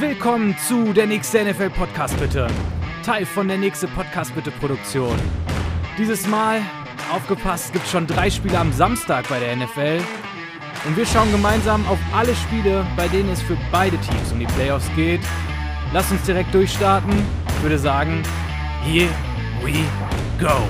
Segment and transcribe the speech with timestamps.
[0.00, 2.46] Willkommen zu der nächste NFL Podcast bitte.
[3.04, 5.14] Teil von der nächste Podcast bitte Produktion.
[5.98, 6.62] Dieses Mal,
[7.12, 10.00] aufgepasst, gibt es schon drei Spiele am Samstag bei der NFL.
[10.86, 14.46] Und wir schauen gemeinsam auf alle Spiele, bei denen es für beide Teams um die
[14.46, 15.20] Playoffs geht.
[15.92, 17.12] Lasst uns direkt durchstarten.
[17.58, 18.22] Ich würde sagen,
[18.82, 19.10] here
[19.62, 19.84] we
[20.40, 20.62] go.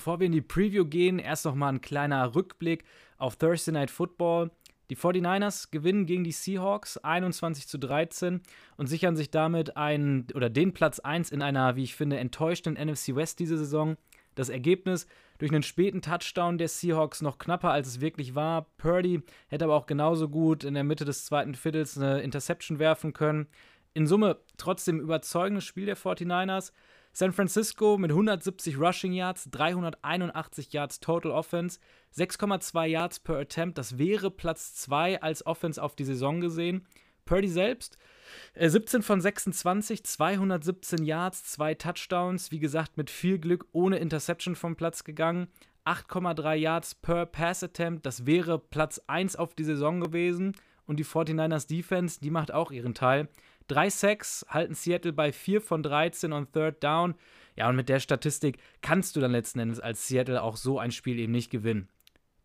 [0.00, 2.84] Bevor wir in die Preview gehen, erst noch mal ein kleiner Rückblick
[3.18, 4.50] auf Thursday Night Football.
[4.88, 8.40] Die 49ers gewinnen gegen die Seahawks 21 zu 13
[8.78, 12.78] und sichern sich damit einen oder den Platz 1 in einer, wie ich finde, enttäuschten
[12.82, 13.98] NFC West diese Saison.
[14.36, 18.68] Das Ergebnis durch einen späten Touchdown der Seahawks noch knapper, als es wirklich war.
[18.78, 23.12] Purdy hätte aber auch genauso gut in der Mitte des zweiten Viertels eine Interception werfen
[23.12, 23.48] können.
[23.92, 26.72] In Summe trotzdem überzeugendes Spiel der 49ers.
[27.12, 31.80] San Francisco mit 170 Rushing Yards, 381 Yards Total Offense,
[32.16, 33.78] 6,2 Yards per Attempt.
[33.78, 36.86] Das wäre Platz 2 als Offense auf die Saison gesehen.
[37.24, 37.96] Purdy selbst
[38.56, 42.50] 17 äh, von 26, 217 Yards, 2 Touchdowns.
[42.50, 45.48] Wie gesagt, mit viel Glück ohne Interception vom Platz gegangen.
[45.84, 48.06] 8,3 Yards per Pass Attempt.
[48.06, 50.56] Das wäre Platz 1 auf die Saison gewesen.
[50.86, 53.28] Und die 49ers Defense, die macht auch ihren Teil.
[53.70, 57.14] Drei Sacks halten Seattle bei 4 von 13 on Third Down.
[57.54, 60.90] Ja, und mit der Statistik kannst du dann letzten Endes als Seattle auch so ein
[60.90, 61.88] Spiel eben nicht gewinnen.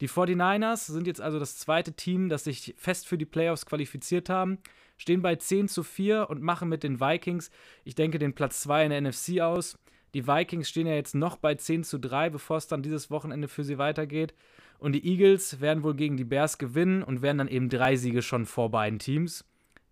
[0.02, 4.30] Die 49ers sind jetzt also das zweite Team, das sich fest für die Playoffs qualifiziert
[4.30, 4.60] haben,
[4.98, 7.50] stehen bei 10 zu 4 und machen mit den Vikings,
[7.86, 9.80] ich denke, den Platz 2 in der NFC aus.
[10.14, 13.48] Die Vikings stehen ja jetzt noch bei 10 zu 3, bevor es dann dieses Wochenende
[13.48, 14.36] für sie weitergeht.
[14.78, 18.22] Und die Eagles werden wohl gegen die Bears gewinnen und werden dann eben drei Siege
[18.22, 19.44] schon vor beiden Teams.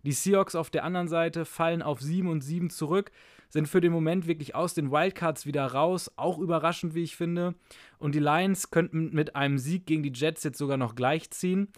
[0.04, 3.10] Die Seahawks auf der anderen Seite fallen auf 7 und 7 zurück,
[3.48, 7.54] sind für den Moment wirklich aus den Wildcards wieder raus, auch überraschend, wie ich finde.
[7.98, 11.68] Und die Lions könnten mit einem Sieg gegen die Jets jetzt sogar noch gleichziehen.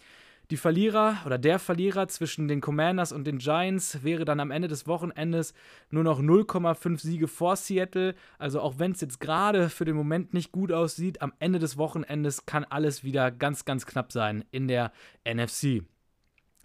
[0.53, 4.69] Die Verlierer oder der Verlierer zwischen den Commanders und den Giants wäre dann am Ende
[4.69, 5.55] des Wochenendes
[5.91, 8.15] nur noch 0,5 Siege vor Seattle.
[8.39, 11.79] Also auch wenn es jetzt gerade für den Moment nicht gut aussieht, am Ende des
[11.79, 14.93] Wochenendes kann alles wieder ganz, ganz knapp sein in der
[15.25, 15.83] NFC.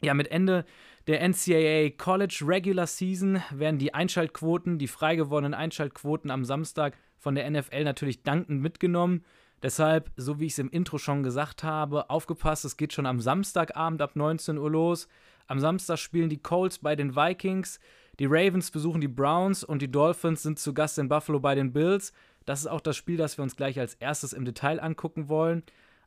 [0.04, 0.66] Ja, mit Ende
[1.06, 7.36] der NCAA College Regular Season werden die Einschaltquoten, die frei gewordenen Einschaltquoten am Samstag von
[7.36, 9.24] der NFL natürlich dankend mitgenommen.
[9.62, 13.20] Deshalb, so wie ich es im Intro schon gesagt habe, aufgepasst, es geht schon am
[13.20, 15.08] Samstagabend ab 19 Uhr los.
[15.46, 17.80] Am Samstag spielen die Colts bei den Vikings,
[18.20, 21.74] die Ravens besuchen die Browns und die Dolphins sind zu Gast in Buffalo bei den
[21.74, 22.12] Bills.
[22.46, 25.64] Das ist auch das Spiel, das wir uns gleich als erstes im Detail angucken wollen.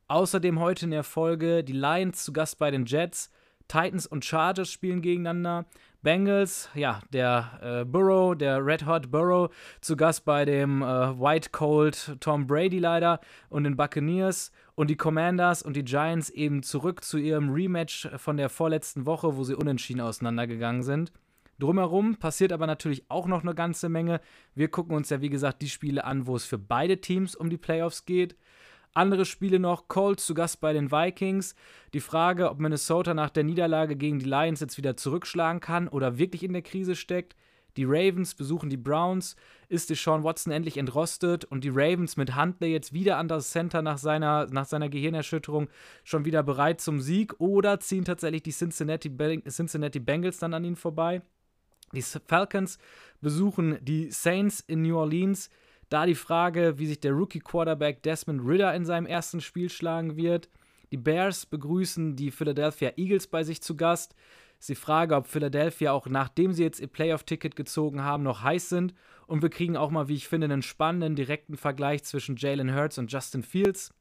[0.08, 3.30] Außerdem heute in der Folge die Lions zu Gast bei den Jets,
[3.68, 5.66] Titans und Chargers spielen gegeneinander.
[6.02, 11.48] Bengals, ja, der äh, Burrow, der Red Hot Burrow, zu Gast bei dem äh, White
[11.50, 17.02] Cold Tom Brady leider und den Buccaneers und die Commanders und die Giants eben zurück
[17.02, 21.10] zu ihrem Rematch von der vorletzten Woche, wo sie unentschieden auseinandergegangen sind.
[21.58, 24.20] Drumherum passiert aber natürlich auch noch eine ganze Menge.
[24.54, 27.48] Wir gucken uns ja, wie gesagt, die Spiele an, wo es für beide Teams um
[27.48, 28.36] die Playoffs geht.
[28.94, 31.56] Andere Spiele noch, Colts zu Gast bei den Vikings.
[31.92, 36.16] Die Frage, ob Minnesota nach der Niederlage gegen die Lions jetzt wieder zurückschlagen kann oder
[36.16, 37.34] wirklich in der Krise steckt.
[37.76, 39.34] Die Ravens besuchen die Browns.
[39.68, 43.82] Ist Deshaun Watson endlich entrostet und die Ravens mit Huntley jetzt wieder an das Center
[43.82, 45.68] nach seiner, nach seiner Gehirnerschütterung
[46.04, 49.10] schon wieder bereit zum Sieg oder ziehen tatsächlich die Cincinnati,
[49.48, 51.22] Cincinnati Bengals dann an ihnen vorbei?
[51.92, 52.78] Die Falcons
[53.20, 55.50] besuchen die Saints in New Orleans.
[55.88, 60.48] Da die Frage, wie sich der Rookie-Quarterback Desmond Ritter in seinem ersten Spiel schlagen wird.
[60.90, 64.14] Die Bears begrüßen die Philadelphia Eagles bei sich zu Gast.
[64.58, 68.68] Ist die Frage, ob Philadelphia auch nachdem sie jetzt ihr Playoff-Ticket gezogen haben, noch heiß
[68.68, 68.94] sind.
[69.26, 72.98] Und wir kriegen auch mal, wie ich finde, einen spannenden direkten Vergleich zwischen Jalen Hurts
[72.98, 73.92] und Justin Fields.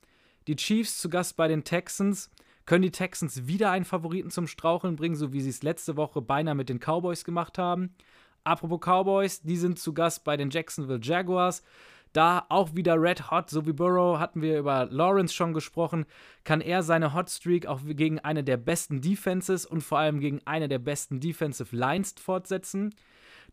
[0.48, 2.30] Die Chiefs zu Gast bei den Texans.
[2.66, 6.22] Können die Texans wieder einen Favoriten zum Straucheln bringen, so wie sie es letzte Woche
[6.22, 7.94] beinahe mit den Cowboys gemacht haben?
[8.44, 11.64] Apropos Cowboys, die sind zu Gast bei den Jacksonville Jaguars.
[12.12, 16.06] Da auch wieder Red Hot, so wie Burrow, hatten wir über Lawrence schon gesprochen,
[16.44, 20.40] kann er seine Hot Streak auch gegen eine der besten Defenses und vor allem gegen
[20.46, 22.94] eine der besten Defensive Lines fortsetzen.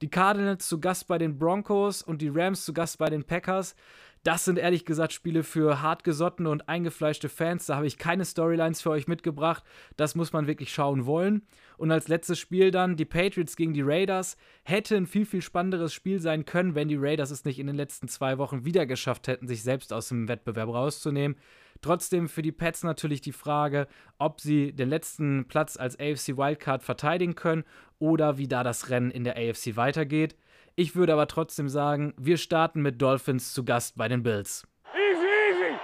[0.02, 3.74] Die Cardinals zu Gast bei den Broncos und die Rams zu Gast bei den Packers.
[4.22, 7.64] Das sind ehrlich gesagt Spiele für hartgesottene und eingefleischte Fans.
[7.64, 9.64] Da habe ich keine Storylines für euch mitgebracht.
[9.96, 11.42] Das muss man wirklich schauen wollen.
[11.78, 14.36] Und als letztes Spiel dann die Patriots gegen die Raiders.
[14.62, 17.76] Hätte ein viel, viel spannenderes Spiel sein können, wenn die Raiders es nicht in den
[17.76, 21.36] letzten zwei Wochen wieder geschafft hätten, sich selbst aus dem Wettbewerb rauszunehmen.
[21.82, 23.86] Trotzdem für die Pets natürlich die Frage,
[24.18, 27.64] ob sie den letzten Platz als AFC Wildcard verteidigen können
[27.98, 30.36] oder wie da das Rennen in der AFC weitergeht.
[30.76, 34.66] Ich würde aber trotzdem sagen, wir starten mit Dolphins zu Gast bei den Bills.
[34.94, 35.78] Easy, easy.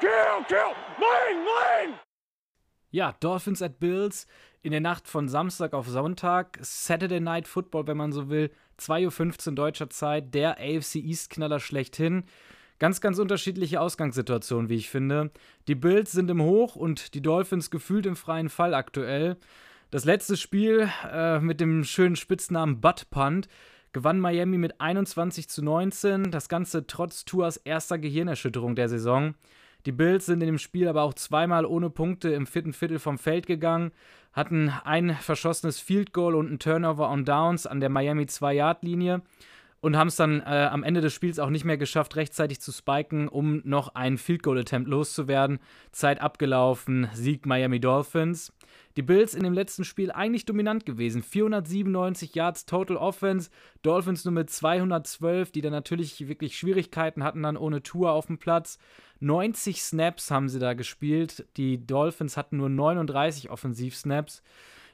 [0.00, 0.74] Kill, kill.
[0.98, 1.98] Mine, mine.
[2.90, 4.26] Ja, Dolphins at Bills
[4.62, 8.50] in der Nacht von Samstag auf Sonntag, Saturday Night Football, wenn man so will,
[8.80, 12.24] 2.15 Uhr deutscher Zeit, der AFC East-Knaller schlechthin.
[12.78, 15.30] Ganz, ganz unterschiedliche Ausgangssituationen, wie ich finde.
[15.66, 19.38] Die Bills sind im Hoch und die Dolphins gefühlt im freien Fall aktuell.
[19.90, 23.48] Das letzte Spiel äh, mit dem schönen Spitznamen Butt Punt
[23.92, 26.30] gewann Miami mit 21 zu 19.
[26.30, 29.34] Das Ganze trotz Tours erster Gehirnerschütterung der Saison.
[29.86, 33.16] Die Bills sind in dem Spiel aber auch zweimal ohne Punkte im vierten Viertel vom
[33.16, 33.92] Feld gegangen,
[34.32, 39.22] hatten ein verschossenes Field Goal und ein Turnover on Downs an der Miami 2-Yard-Linie
[39.86, 42.72] und haben es dann äh, am Ende des Spiels auch nicht mehr geschafft, rechtzeitig zu
[42.72, 45.60] spiken, um noch einen Field Goal Attempt loszuwerden.
[45.92, 48.52] Zeit abgelaufen, Sieg Miami Dolphins.
[48.96, 51.22] Die Bills in dem letzten Spiel eigentlich dominant gewesen.
[51.22, 53.48] 497 Yards Total Offense,
[53.82, 58.38] Dolphins nur mit 212, die dann natürlich wirklich Schwierigkeiten hatten dann ohne Tour auf dem
[58.38, 58.80] Platz.
[59.20, 61.46] 90 Snaps haben sie da gespielt.
[61.56, 64.42] Die Dolphins hatten nur 39 Offensivsnaps.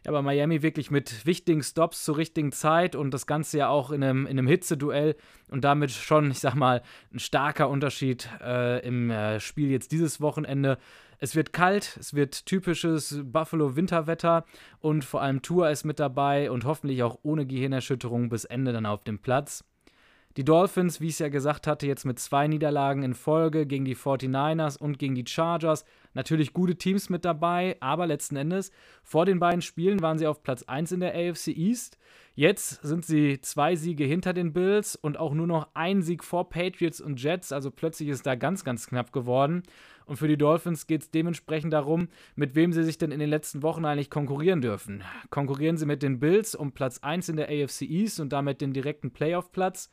[0.07, 4.03] Aber Miami wirklich mit wichtigen Stops zur richtigen Zeit und das Ganze ja auch in
[4.03, 5.17] einem, in einem Hitzeduell
[5.51, 6.83] und damit schon, ich sag mal,
[7.13, 10.79] ein starker Unterschied äh, im äh, Spiel jetzt dieses Wochenende.
[11.19, 14.45] Es wird kalt, es wird typisches Buffalo-Winterwetter
[14.81, 18.87] und vor allem Tour ist mit dabei und hoffentlich auch ohne Gehirnerschütterung bis Ende dann
[18.87, 19.65] auf dem Platz.
[20.39, 23.85] Die Dolphins, wie ich es ja gesagt hatte, jetzt mit zwei Niederlagen in Folge gegen
[23.85, 25.85] die 49ers und gegen die Chargers.
[26.15, 28.71] Natürlich gute Teams mit dabei, aber letzten Endes,
[29.03, 31.99] vor den beiden Spielen waren sie auf Platz 1 in der AFC East.
[32.35, 36.49] Jetzt sind sie zwei Siege hinter den Bills und auch nur noch ein Sieg vor
[36.49, 37.53] Patriots und Jets.
[37.53, 39.63] Also plötzlich ist da ganz, ganz knapp geworden.
[40.07, 43.29] Und für die Dolphins geht es dementsprechend darum, mit wem sie sich denn in den
[43.29, 45.05] letzten Wochen eigentlich konkurrieren dürfen.
[45.29, 48.73] Konkurrieren sie mit den Bills um Platz 1 in der AFC East und damit den
[48.73, 49.91] direkten Playoff-Platz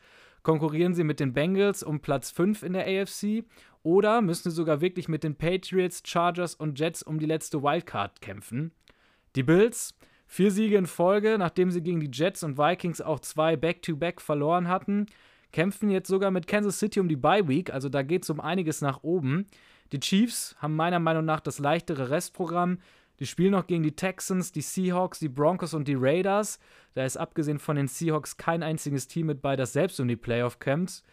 [0.50, 3.44] konkurrieren sie mit den Bengals um Platz 5 in der AFC
[3.84, 8.20] oder müssen sie sogar wirklich mit den Patriots, Chargers und Jets um die letzte Wildcard
[8.20, 8.72] kämpfen.
[9.36, 9.94] Die Bills,
[10.26, 14.22] vier Siege in Folge, nachdem sie gegen die Jets und Vikings auch zwei Back-to-Back -back
[14.22, 15.06] verloren hatten,
[15.52, 18.40] kämpfen jetzt sogar mit Kansas City um die Bye Week, also da geht es um
[18.40, 19.46] einiges nach oben.
[19.92, 22.80] Die Chiefs haben meiner Meinung nach das leichtere Restprogramm.
[23.20, 26.60] Die spielen noch gegen die Texans, die Seahawks, die Broncos und die Raiders.
[26.94, 30.16] Da ist abgesehen von den Seahawks kein einziges Team mit bei, das selbst um die
[30.16, 31.04] Playoff kämpft.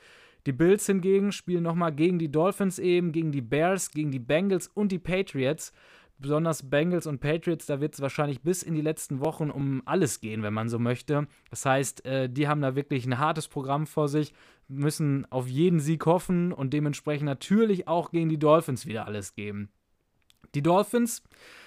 [0.46, 4.68] Die Bills hingegen spielen nochmal gegen die Dolphins eben, gegen die Bears, gegen die Bengals
[4.68, 5.72] und die Patriots.
[6.18, 10.20] Besonders Bengals und Patriots, da wird es wahrscheinlich bis in die letzten Wochen um alles
[10.20, 11.26] gehen, wenn man so möchte.
[11.50, 14.32] Das heißt, äh, die haben da wirklich ein hartes Programm vor sich,
[14.68, 19.68] müssen auf jeden Sieg hoffen und dementsprechend natürlich auch gegen die Dolphins wieder alles geben.
[20.54, 21.22] Die Dolphins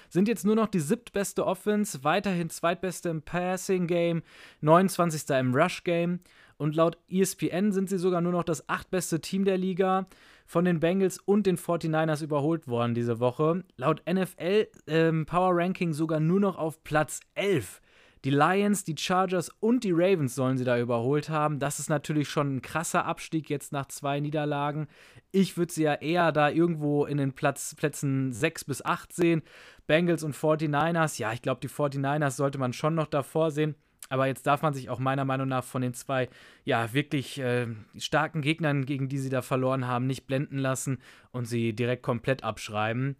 [0.09, 4.23] sind jetzt nur noch die siebtbeste Offense, weiterhin zweitbeste im Passing Game,
[4.61, 5.29] 29.
[5.37, 6.19] im Rush Game
[6.57, 10.07] und laut ESPN sind sie sogar nur noch das achtbeste Team der Liga,
[10.45, 13.63] von den Bengals und den 49ers überholt worden diese Woche.
[13.77, 17.81] Laut NFL ähm, Power Ranking sogar nur noch auf Platz 11.
[18.25, 21.59] Die Lions, die Chargers und die Ravens sollen sie da überholt haben.
[21.59, 24.87] Das ist natürlich schon ein krasser Abstieg jetzt nach zwei Niederlagen.
[25.31, 29.41] Ich würde sie ja eher da irgendwo in den Platz, Plätzen 6 bis 8 sehen.
[29.87, 33.75] Bengals und 49ers, ja, ich glaube, die 49ers sollte man schon noch davor sehen.
[34.09, 36.29] Aber jetzt darf man sich auch meiner Meinung nach von den zwei,
[36.65, 37.67] ja, wirklich äh,
[37.97, 40.97] starken Gegnern, gegen die sie da verloren haben, nicht blenden lassen
[41.31, 43.15] und sie direkt komplett abschreiben.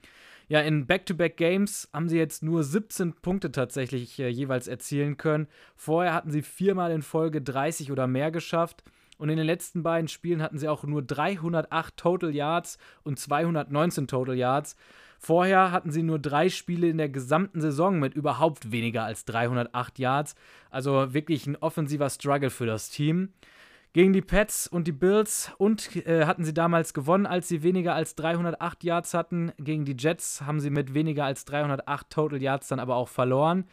[0.49, 5.47] Ja, in Back-to-Back-Games haben sie jetzt nur 17 Punkte tatsächlich äh, jeweils erzielen können.
[5.75, 8.83] Vorher hatten sie viermal in Folge 30 oder mehr geschafft.
[9.19, 14.07] Und in den letzten beiden Spielen hatten sie auch nur 308 Total Yards und 219
[14.07, 14.75] Total Yards.
[15.19, 19.99] Vorher hatten sie nur drei Spiele in der gesamten Saison mit überhaupt weniger als 308
[19.99, 20.35] Yards.
[20.71, 23.33] Also wirklich ein offensiver Struggle für das Team.
[23.91, 27.95] Gegen die Pets und die Bills und äh, hatten sie damals gewonnen, als sie weniger
[27.95, 29.51] als 308 Yards hatten.
[29.57, 33.65] Gegen die Jets haben sie mit weniger als 308 Total Yards dann aber auch verloren.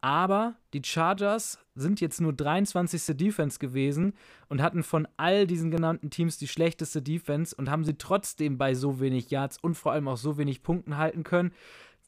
[0.00, 3.16] Aber die Chargers sind jetzt nur 23.
[3.16, 4.14] Defense gewesen
[4.48, 8.74] und hatten von all diesen genannten Teams die schlechteste Defense und haben sie trotzdem bei
[8.74, 11.52] so wenig Yards und vor allem auch so wenig Punkten halten können.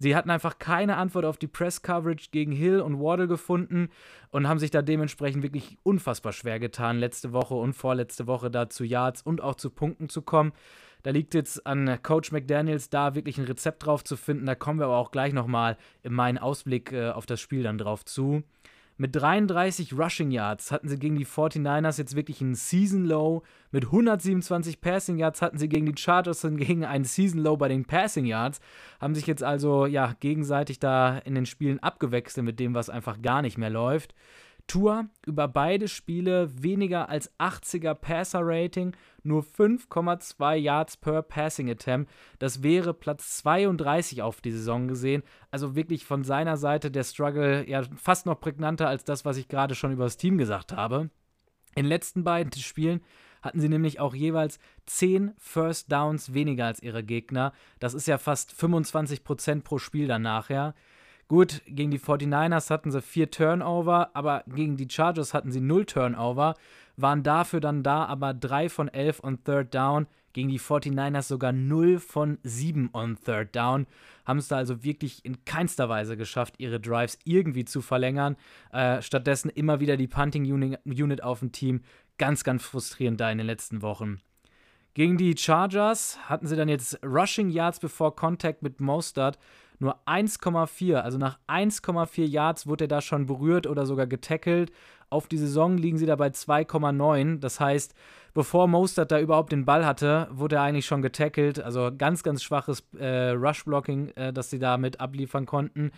[0.02, 3.88] Sie hatten einfach keine Antwort auf die Press-Coverage gegen Hill und Waddle gefunden
[4.30, 8.68] und haben sich da dementsprechend wirklich unfassbar schwer getan, letzte Woche und vorletzte Woche da
[8.68, 10.50] zu Yards und auch zu Punkten zu kommen.
[11.04, 14.44] Da liegt jetzt an Coach McDaniels, da wirklich ein Rezept drauf zu finden.
[14.44, 17.78] Da kommen wir aber auch gleich nochmal in meinen Ausblick äh, auf das Spiel dann
[17.78, 18.42] drauf zu.
[19.02, 23.42] Mit 33 Rushing Yards hatten sie gegen die 49ers jetzt wirklich einen Season Low.
[23.72, 27.84] Mit 127 Passing Yards hatten sie gegen die Chargers hingegen einen Season Low bei den
[27.84, 28.60] Passing Yards.
[29.00, 33.20] Haben sich jetzt also ja gegenseitig da in den Spielen abgewechselt mit dem, was einfach
[33.20, 34.14] gar nicht mehr läuft.
[34.66, 42.10] Tour über beide Spiele weniger als 80er Passer-Rating, nur 5,2 Yards per Passing Attempt.
[42.38, 45.22] Das wäre Platz 32 auf die Saison gesehen.
[45.50, 49.48] Also wirklich von seiner Seite der Struggle ja fast noch prägnanter als das, was ich
[49.48, 51.10] gerade schon über das Team gesagt habe.
[51.74, 53.00] In den letzten beiden Spielen
[53.42, 57.52] hatten sie nämlich auch jeweils 10 First Downs weniger als ihre Gegner.
[57.80, 60.74] Das ist ja fast 25% pro Spiel dann nachher.
[61.32, 65.86] Gut, gegen die 49ers hatten sie vier Turnover, aber gegen die Chargers hatten sie null
[65.86, 66.56] Turnover,
[66.98, 70.06] waren dafür dann da aber drei von elf on Third Down.
[70.34, 73.86] Gegen die 49ers sogar 0 von 7 on Third Down.
[74.26, 78.36] Haben es da also wirklich in keinster Weise geschafft, ihre Drives irgendwie zu verlängern.
[78.70, 80.44] Äh, stattdessen immer wieder die Punting
[80.84, 81.80] Unit auf dem Team.
[82.18, 84.20] Ganz, ganz frustrierend da in den letzten Wochen.
[84.92, 89.38] Gegen die Chargers hatten sie dann jetzt Rushing Yards before Contact mit Mostert
[89.82, 90.96] nur 1,4.
[90.96, 94.72] Also nach 1,4 Yards wurde er da schon berührt oder sogar getackelt.
[95.10, 97.40] Auf die Saison liegen sie da bei 2,9.
[97.40, 97.94] Das heißt,
[98.32, 101.60] bevor Mostert da überhaupt den Ball hatte, wurde er eigentlich schon getackelt.
[101.60, 105.90] Also ganz, ganz schwaches äh, Rush-Blocking, äh, das sie da mit abliefern konnten.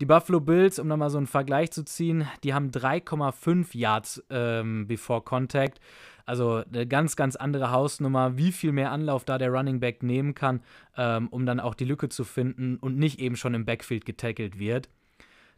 [0.00, 4.86] Die Buffalo Bills, um nochmal so einen Vergleich zu ziehen, die haben 3,5 Yards ähm,
[4.86, 5.80] before Contact.
[6.28, 10.34] Also eine ganz, ganz andere Hausnummer, wie viel mehr Anlauf da der Running Back nehmen
[10.34, 10.60] kann,
[10.94, 14.58] ähm, um dann auch die Lücke zu finden und nicht eben schon im Backfield getackelt
[14.58, 14.90] wird.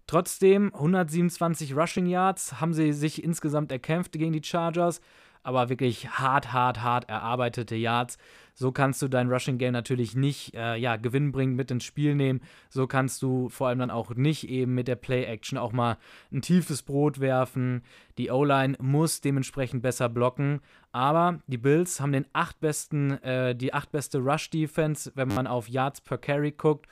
[0.06, 5.00] Trotzdem 127 Rushing Yards haben sie sich insgesamt erkämpft gegen die Chargers
[5.42, 8.18] aber wirklich hart, hart, hart erarbeitete Yards.
[8.54, 12.42] So kannst du dein Rushing Game natürlich nicht äh, ja, gewinnbringend mit ins Spiel nehmen.
[12.68, 15.96] So kannst du vor allem dann auch nicht eben mit der Play-Action auch mal
[16.30, 17.82] ein tiefes Brot werfen.
[18.18, 20.60] Die O-Line muss dementsprechend besser blocken.
[20.92, 25.68] Aber die Bills haben den acht besten, äh, die acht beste Rush-Defense, wenn man auf
[25.68, 26.86] Yards per Carry guckt.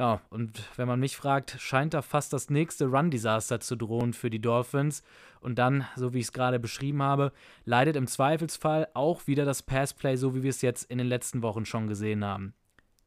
[0.00, 4.30] Ja, und wenn man mich fragt, scheint da fast das nächste Run-Desaster zu drohen für
[4.30, 5.02] die Dolphins.
[5.42, 7.32] Und dann, so wie ich es gerade beschrieben habe,
[7.66, 11.42] leidet im Zweifelsfall auch wieder das Passplay, so wie wir es jetzt in den letzten
[11.42, 12.54] Wochen schon gesehen haben.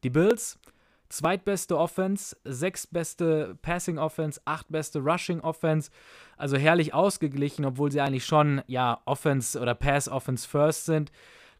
[0.04, 0.60] Die Bills,
[1.08, 5.90] zweitbeste Offense, sechstbeste Passing Offense, achtbeste Rushing Offense.
[6.36, 11.10] Also herrlich ausgeglichen, obwohl sie eigentlich schon, ja, Offense oder Pass Offense First sind.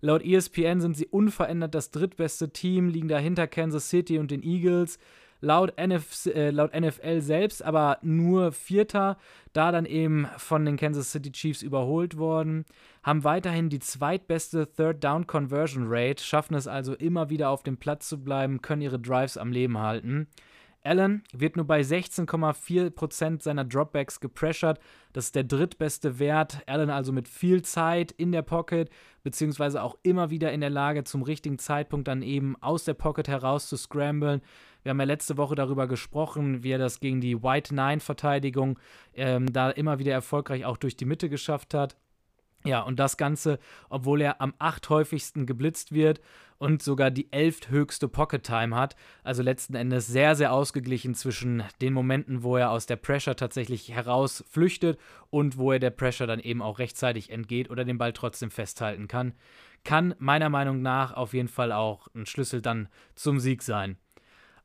[0.00, 5.00] Laut ESPN sind sie unverändert das drittbeste Team, liegen dahinter Kansas City und den Eagles.
[5.44, 9.18] Laut, NF, äh, laut NFL selbst aber nur Vierter,
[9.52, 12.64] da dann eben von den Kansas City Chiefs überholt worden.
[13.02, 17.76] Haben weiterhin die zweitbeste Third Down Conversion Rate, schaffen es also immer wieder auf dem
[17.76, 20.28] Platz zu bleiben, können ihre Drives am Leben halten.
[20.84, 24.78] Allen wird nur bei 16,4% seiner Dropbacks gepressured.
[25.14, 26.62] Das ist der drittbeste Wert.
[26.66, 28.90] Allen also mit viel Zeit in der Pocket,
[29.22, 33.28] beziehungsweise auch immer wieder in der Lage, zum richtigen Zeitpunkt dann eben aus der Pocket
[33.28, 34.42] heraus zu scramblen.
[34.84, 38.78] Wir haben ja letzte Woche darüber gesprochen, wie er das gegen die White Nine-Verteidigung
[39.14, 41.96] ähm, da immer wieder erfolgreich auch durch die Mitte geschafft hat.
[42.66, 43.58] Ja, und das Ganze,
[43.90, 46.20] obwohl er am acht häufigsten geblitzt wird
[46.56, 48.96] und sogar die elft höchste Pocket Time hat.
[49.22, 53.90] Also letzten Endes sehr, sehr ausgeglichen zwischen den Momenten, wo er aus der Pressure tatsächlich
[53.90, 54.98] heraus flüchtet
[55.28, 59.08] und wo er der Pressure dann eben auch rechtzeitig entgeht oder den Ball trotzdem festhalten
[59.08, 59.34] kann.
[59.82, 63.98] Kann meiner Meinung nach auf jeden Fall auch ein Schlüssel dann zum Sieg sein.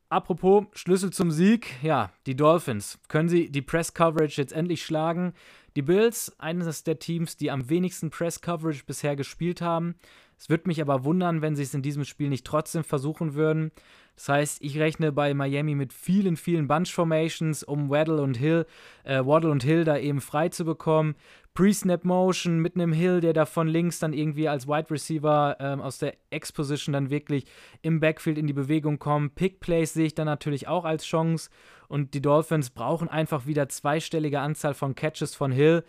[0.09, 2.97] Apropos Schlüssel zum Sieg, ja, die Dolphins.
[3.09, 5.33] Können sie die Press Coverage jetzt endlich schlagen?
[5.75, 9.93] Die Bills, eines der Teams, die am wenigsten Press Coverage bisher gespielt haben.
[10.39, 13.71] Es würde mich aber wundern, wenn sie es in diesem Spiel nicht trotzdem versuchen würden.
[14.15, 18.65] Das heißt, ich rechne bei Miami mit vielen, vielen Bunch Formations, um Waddle und Hill,
[19.03, 21.15] äh, Waddle und Hill da eben frei zu bekommen.
[21.53, 25.81] Pre-Snap Motion mit einem Hill, der da von links dann irgendwie als Wide Receiver ähm,
[25.81, 27.45] aus der X-Position dann wirklich
[27.81, 29.35] im Backfield in die Bewegung kommt.
[29.35, 31.49] Pick Plays sehe ich dann natürlich auch als Chance.
[31.89, 35.83] Und die Dolphins brauchen einfach wieder zweistellige Anzahl von Catches von Hill.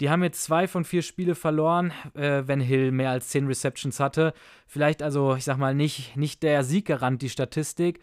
[0.00, 3.98] Die haben jetzt zwei von vier Spiele verloren, äh, wenn Hill mehr als zehn Receptions
[3.98, 4.32] hatte.
[4.66, 8.00] Vielleicht also, ich sag mal, nicht, nicht der Sieggarant, die Statistik.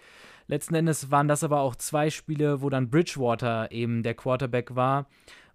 [0.47, 5.07] Letzten Endes waren das aber auch zwei Spiele, wo dann Bridgewater eben der Quarterback war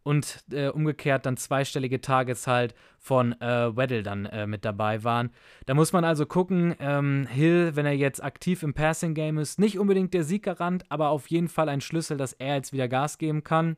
[0.03, 5.31] und äh, umgekehrt dann zweistellige Targets halt von äh, Weddle dann äh, mit dabei waren.
[5.67, 9.59] Da muss man also gucken, ähm, Hill, wenn er jetzt aktiv im Passing Game ist,
[9.59, 13.19] nicht unbedingt der Sieggarant, aber auf jeden Fall ein Schlüssel, dass er jetzt wieder Gas
[13.19, 13.77] geben kann.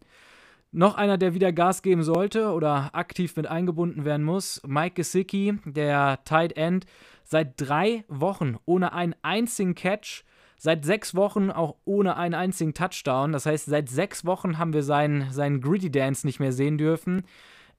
[0.74, 5.58] Noch einer, der wieder Gas geben sollte oder aktiv mit eingebunden werden muss, Mike Gesicki,
[5.66, 6.86] der Tight End,
[7.24, 10.24] seit drei Wochen ohne einen einzigen Catch.
[10.56, 13.32] Seit sechs Wochen auch ohne einen einzigen Touchdown.
[13.32, 17.24] Das heißt, seit sechs Wochen haben wir seinen, seinen Gritty Dance nicht mehr sehen dürfen.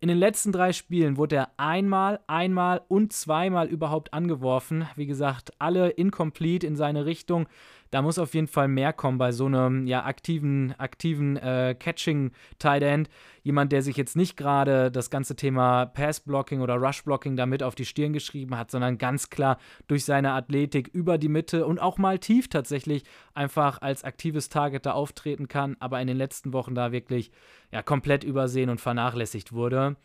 [0.02, 4.86] In den letzten drei Spielen wurde er einmal, einmal und zweimal überhaupt angeworfen.
[4.98, 7.48] Wie gesagt, alle incomplete in seine Richtung.
[7.94, 12.82] Da muss auf jeden Fall mehr kommen bei so einem ja, aktiven, aktiven äh, Catching-Tight
[12.82, 13.08] End.
[13.44, 17.86] Jemand, der sich jetzt nicht gerade das ganze Thema Pass-Blocking oder Rush-Blocking damit auf die
[17.86, 22.18] Stirn geschrieben hat, sondern ganz klar durch seine Athletik über die Mitte und auch mal
[22.18, 23.04] tief tatsächlich
[23.36, 27.30] einfach als aktives Target da auftreten kann, aber in den letzten Wochen da wirklich
[27.72, 29.98] ja, komplett übersehen und vernachlässigt wurde.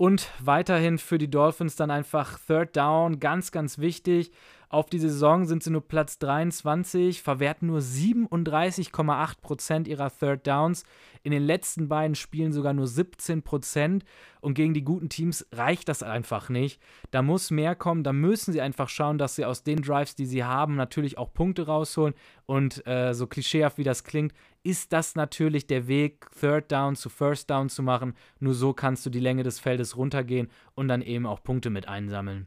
[0.00, 4.32] Und weiterhin für die Dolphins dann einfach Third Down, ganz, ganz wichtig.
[4.72, 10.84] Auf die Saison sind sie nur Platz 23, verwerten nur 37,8% ihrer Third Downs.
[11.24, 14.02] In den letzten beiden Spielen sogar nur 17%.
[14.40, 16.80] Und gegen die guten Teams reicht das einfach nicht.
[17.10, 18.04] Da muss mehr kommen.
[18.04, 21.34] Da müssen sie einfach schauen, dass sie aus den Drives, die sie haben, natürlich auch
[21.34, 22.14] Punkte rausholen.
[22.46, 27.08] Und äh, so klischeehaft wie das klingt, ist das natürlich der Weg, Third Down zu
[27.08, 28.14] First Down zu machen.
[28.38, 31.88] Nur so kannst du die Länge des Feldes runtergehen und dann eben auch Punkte mit
[31.88, 32.46] einsammeln.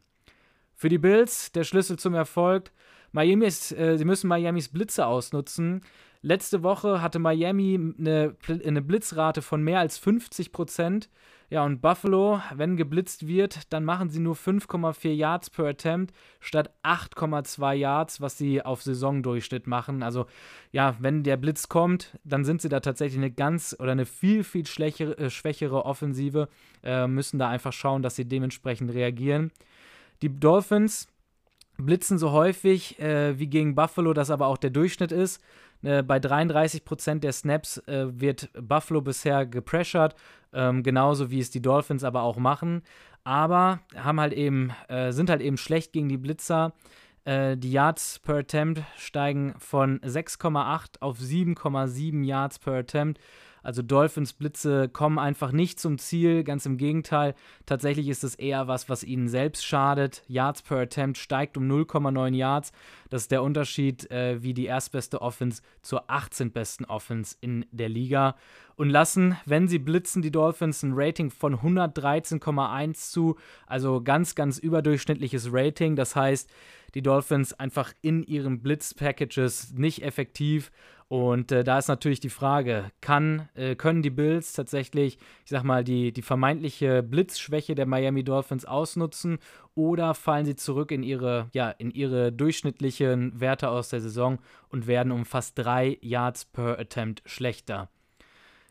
[0.74, 2.72] Für die Bills der Schlüssel zum Erfolg.
[3.12, 5.82] Miami ist, äh, sie müssen Miamis Blitze ausnutzen.
[6.20, 11.10] Letzte Woche hatte Miami eine, eine Blitzrate von mehr als 50 Prozent.
[11.50, 16.72] Ja, und Buffalo, wenn geblitzt wird, dann machen sie nur 5,4 Yards per Attempt statt
[16.82, 20.02] 8,2 Yards, was sie auf Saisondurchschnitt machen.
[20.02, 20.24] Also,
[20.72, 24.44] ja, wenn der Blitz kommt, dann sind sie da tatsächlich eine ganz oder eine viel,
[24.44, 26.48] viel schwächere, äh, schwächere Offensive.
[26.82, 29.52] Äh, müssen da einfach schauen, dass sie dementsprechend reagieren.
[30.22, 31.08] Die Dolphins
[31.76, 35.42] blitzen so häufig äh, wie gegen Buffalo, das aber auch der Durchschnitt ist.
[35.82, 40.14] Äh, bei 33% der Snaps äh, wird Buffalo bisher gepressured,
[40.52, 42.82] ähm, genauso wie es die Dolphins aber auch machen.
[43.24, 46.72] Aber haben halt eben, äh, sind halt eben schlecht gegen die Blitzer.
[47.24, 53.18] Äh, die Yards per Attempt steigen von 6,8 auf 7,7 Yards per Attempt.
[53.64, 57.34] Also Dolphins Blitze kommen einfach nicht zum Ziel, ganz im Gegenteil.
[57.66, 60.22] Tatsächlich ist es eher was, was ihnen selbst schadet.
[60.28, 62.72] Yards per Attempt steigt um 0,9 Yards.
[63.08, 66.52] Das ist der Unterschied äh, wie die erstbeste Offense zur 18.
[66.52, 68.36] besten Offense in der Liga.
[68.76, 73.36] Und lassen, wenn sie blitzen, die Dolphins ein Rating von 113,1 zu.
[73.66, 75.96] Also ganz, ganz überdurchschnittliches Rating.
[75.96, 76.50] Das heißt,
[76.94, 80.70] die Dolphins einfach in ihren Blitz-Packages nicht effektiv
[81.14, 85.62] und äh, da ist natürlich die Frage, kann, äh, können die Bills tatsächlich, ich sag
[85.62, 89.38] mal, die, die vermeintliche Blitzschwäche der Miami Dolphins ausnutzen
[89.76, 94.88] oder fallen sie zurück in ihre, ja, in ihre durchschnittlichen Werte aus der Saison und
[94.88, 97.88] werden um fast drei Yards per Attempt schlechter?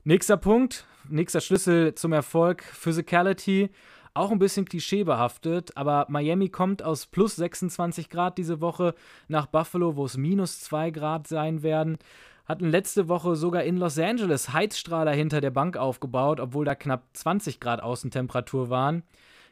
[0.04, 3.70] Nächster Punkt, nächster Schlüssel zum Erfolg, Physicality.
[4.16, 8.94] Auch ein bisschen klischeebehaftet, aber Miami kommt aus plus 26 Grad diese Woche
[9.28, 11.98] nach Buffalo, wo es minus 2 Grad sein werden.
[12.46, 17.04] Hatten letzte Woche sogar in Los Angeles Heizstrahler hinter der Bank aufgebaut, obwohl da knapp
[17.14, 19.04] 20 Grad Außentemperatur waren.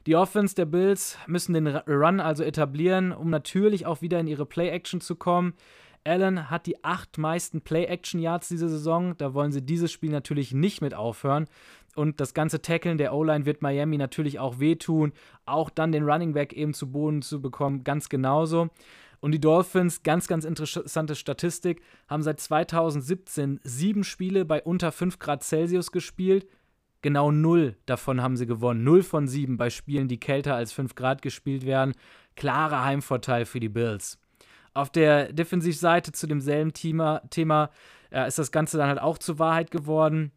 [0.07, 4.45] Die Offense der Bills müssen den Run also etablieren, um natürlich auch wieder in ihre
[4.45, 5.53] Play-Action zu kommen.
[6.03, 9.15] Allen hat die acht meisten Play-Action-Yards diese Saison.
[9.17, 11.47] Da wollen sie dieses Spiel natürlich nicht mit aufhören.
[11.95, 15.13] Und das ganze Tackeln der O-Line wird Miami natürlich auch wehtun.
[15.45, 18.69] Auch dann den Running Back eben zu Boden zu bekommen, ganz genauso.
[19.21, 25.19] Und die Dolphins, ganz, ganz interessante Statistik, haben seit 2017 sieben Spiele bei unter 5
[25.19, 26.47] Grad Celsius gespielt.
[27.03, 28.83] Genau null davon haben sie gewonnen.
[28.83, 31.93] Null von sieben bei Spielen, die kälter als 5 Grad gespielt werden.
[32.35, 34.19] Klarer Heimvorteil für die Bills.
[34.73, 37.69] Auf der Defensivseite zu demselben Thema, Thema
[38.09, 40.31] äh, ist das Ganze dann halt auch zur Wahrheit geworden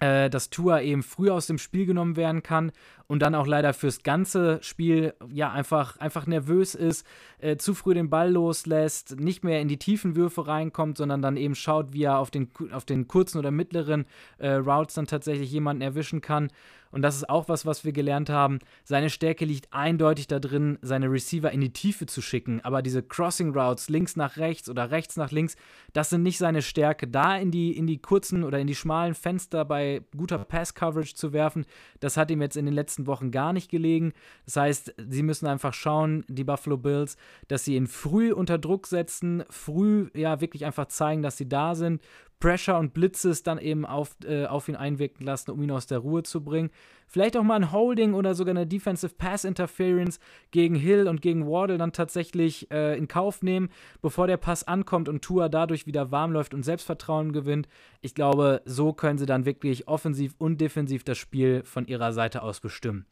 [0.00, 2.72] äh, dass Tua eben früh aus dem Spiel genommen werden kann
[3.06, 7.06] und dann auch leider fürs ganze Spiel ja einfach, einfach nervös ist,
[7.38, 11.36] äh, zu früh den Ball loslässt, nicht mehr in die tiefen Würfe reinkommt, sondern dann
[11.36, 14.06] eben schaut, wie er auf den, auf den kurzen oder mittleren
[14.38, 16.48] äh, Routes dann tatsächlich jemanden erwischen kann.
[16.94, 18.60] Und das ist auch was, was wir gelernt haben.
[18.84, 22.60] Seine Stärke liegt eindeutig darin, seine Receiver in die Tiefe zu schicken.
[22.62, 25.56] Aber diese Crossing Routes links nach rechts oder rechts nach links,
[25.92, 27.08] das sind nicht seine Stärke.
[27.08, 31.32] Da in die, in die kurzen oder in die schmalen Fenster bei guter Pass-Coverage zu
[31.32, 31.66] werfen,
[31.98, 34.12] das hat ihm jetzt in den letzten Wochen gar nicht gelegen.
[34.44, 37.16] Das heißt, sie müssen einfach schauen, die Buffalo Bills,
[37.48, 41.74] dass sie ihn früh unter Druck setzen, früh ja wirklich einfach zeigen, dass sie da
[41.74, 42.00] sind,
[42.40, 45.98] Pressure und Blitzes dann eben auf, äh, auf ihn einwirken lassen, um ihn aus der
[45.98, 46.70] Ruhe zu bringen.
[47.06, 50.18] Vielleicht auch mal ein Holding oder sogar eine Defensive Pass Interference
[50.50, 53.70] gegen Hill und gegen Wardle dann tatsächlich äh, in Kauf nehmen,
[54.02, 57.68] bevor der Pass ankommt und Tua dadurch wieder warm läuft und Selbstvertrauen gewinnt.
[58.00, 62.42] Ich glaube, so können sie dann wirklich offensiv und defensiv das Spiel von ihrer Seite
[62.42, 63.06] aus bestimmen.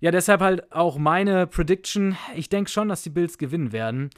[0.00, 2.16] Ja, deshalb halt auch meine Prediction.
[2.34, 4.10] Ich denke schon, dass die Bills gewinnen werden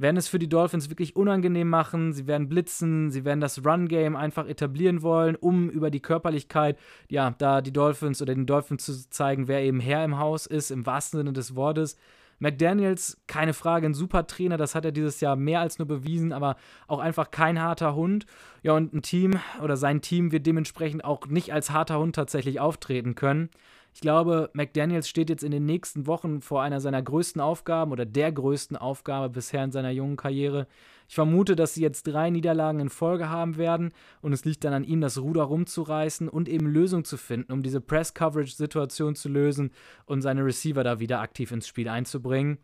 [0.00, 2.12] werden es für die Dolphins wirklich unangenehm machen.
[2.12, 7.34] Sie werden blitzen, sie werden das Run-Game einfach etablieren wollen, um über die Körperlichkeit, ja,
[7.38, 10.86] da die Dolphins oder den Dolphins zu zeigen, wer eben Herr im Haus ist, im
[10.86, 11.96] wahrsten Sinne des Wortes.
[12.40, 16.32] McDaniels, keine Frage, ein super Trainer, das hat er dieses Jahr mehr als nur bewiesen,
[16.32, 16.56] aber
[16.88, 18.24] auch einfach kein harter Hund.
[18.62, 22.58] Ja, und ein Team oder sein Team wird dementsprechend auch nicht als harter Hund tatsächlich
[22.58, 23.50] auftreten können.
[23.92, 28.06] Ich glaube, McDaniels steht jetzt in den nächsten Wochen vor einer seiner größten Aufgaben oder
[28.06, 30.66] der größten Aufgabe bisher in seiner jungen Karriere.
[31.08, 34.72] Ich vermute, dass sie jetzt drei Niederlagen in Folge haben werden und es liegt dann
[34.72, 39.72] an ihm, das Ruder rumzureißen und eben Lösungen zu finden, um diese Press-Coverage-Situation zu lösen
[40.06, 42.58] und seine Receiver da wieder aktiv ins Spiel einzubringen.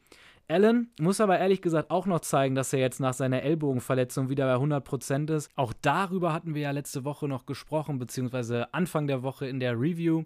[0.48, 4.46] Allen muss aber ehrlich gesagt auch noch zeigen, dass er jetzt nach seiner Ellbogenverletzung wieder
[4.46, 5.50] bei 100% ist.
[5.56, 9.72] Auch darüber hatten wir ja letzte Woche noch gesprochen, beziehungsweise Anfang der Woche in der
[9.72, 10.22] Review.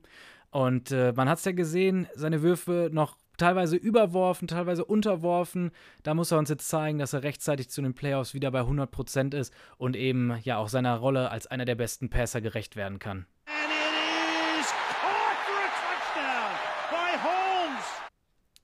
[0.50, 5.70] Und äh, man hat es ja gesehen, seine Würfe noch teilweise überworfen, teilweise unterworfen.
[6.02, 9.34] Da muss er uns jetzt zeigen, dass er rechtzeitig zu den Playoffs wieder bei 100%
[9.34, 13.26] ist und eben ja auch seiner Rolle als einer der besten Passer gerecht werden kann.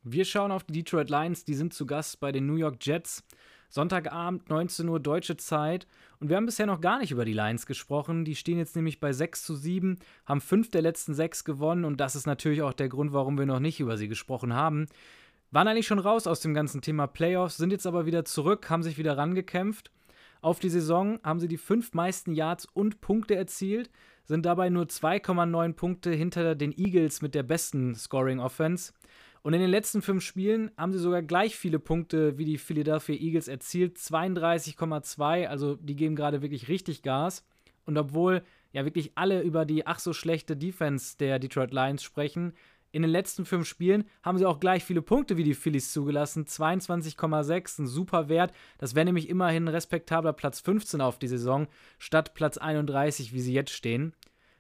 [0.09, 3.25] Wir schauen auf die Detroit Lions, die sind zu Gast bei den New York Jets.
[3.77, 5.87] Sonntagabend, 19 Uhr deutsche Zeit.
[6.19, 8.25] Und wir haben bisher noch gar nicht über die Lions gesprochen.
[8.25, 11.85] Die stehen jetzt nämlich bei 6 zu 7, haben fünf der letzten sechs gewonnen.
[11.85, 14.87] Und das ist natürlich auch der Grund, warum wir noch nicht über sie gesprochen haben.
[15.51, 18.83] Waren eigentlich schon raus aus dem ganzen Thema Playoffs, sind jetzt aber wieder zurück, haben
[18.83, 19.91] sich wieder rangekämpft.
[20.41, 23.91] Auf die Saison haben sie die fünf meisten Yards und Punkte erzielt,
[24.25, 28.95] sind dabei nur 2,9 Punkte hinter den Eagles mit der besten Scoring Offense.
[29.47, 33.15] Und in den letzten fünf Spielen haben sie sogar gleich viele Punkte wie die Philadelphia
[33.15, 33.97] Eagles erzielt.
[33.97, 35.47] 32,2.
[35.47, 37.47] Also die geben gerade wirklich richtig Gas.
[37.85, 42.55] Und obwohl ja wirklich alle über die ach so schlechte Defense der Detroit Lions sprechen,
[42.91, 46.45] in den letzten fünf Spielen haben sie auch gleich viele Punkte wie die Phillies zugelassen.
[46.47, 48.53] 22,6, ein super Wert.
[48.79, 51.69] Das wäre nämlich immerhin ein respektabler Platz 15 auf die Saison,
[52.01, 54.13] statt Platz 31, wie sie jetzt stehen.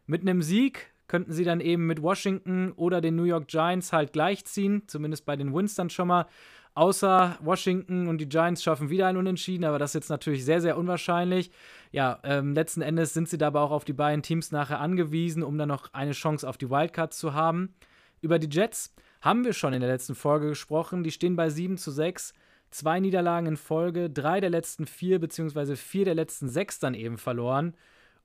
[0.06, 4.12] Mit einem Sieg könnten sie dann eben mit Washington oder den New York Giants halt
[4.12, 6.26] gleichziehen, zumindest bei den Winston schon mal.
[6.74, 10.60] Außer Washington und die Giants schaffen wieder ein Unentschieden, aber das ist jetzt natürlich sehr,
[10.60, 11.50] sehr unwahrscheinlich.
[11.90, 15.56] Ja, ähm, letzten Endes sind sie dabei auch auf die beiden Teams nachher angewiesen, um
[15.56, 17.74] dann noch eine Chance auf die Wildcards zu haben.
[18.20, 21.02] Über die Jets haben wir schon in der letzten Folge gesprochen.
[21.02, 22.34] Die stehen bei 7 zu 6.
[22.70, 27.16] Zwei Niederlagen in Folge, drei der letzten vier, beziehungsweise vier der letzten sechs dann eben
[27.16, 27.74] verloren.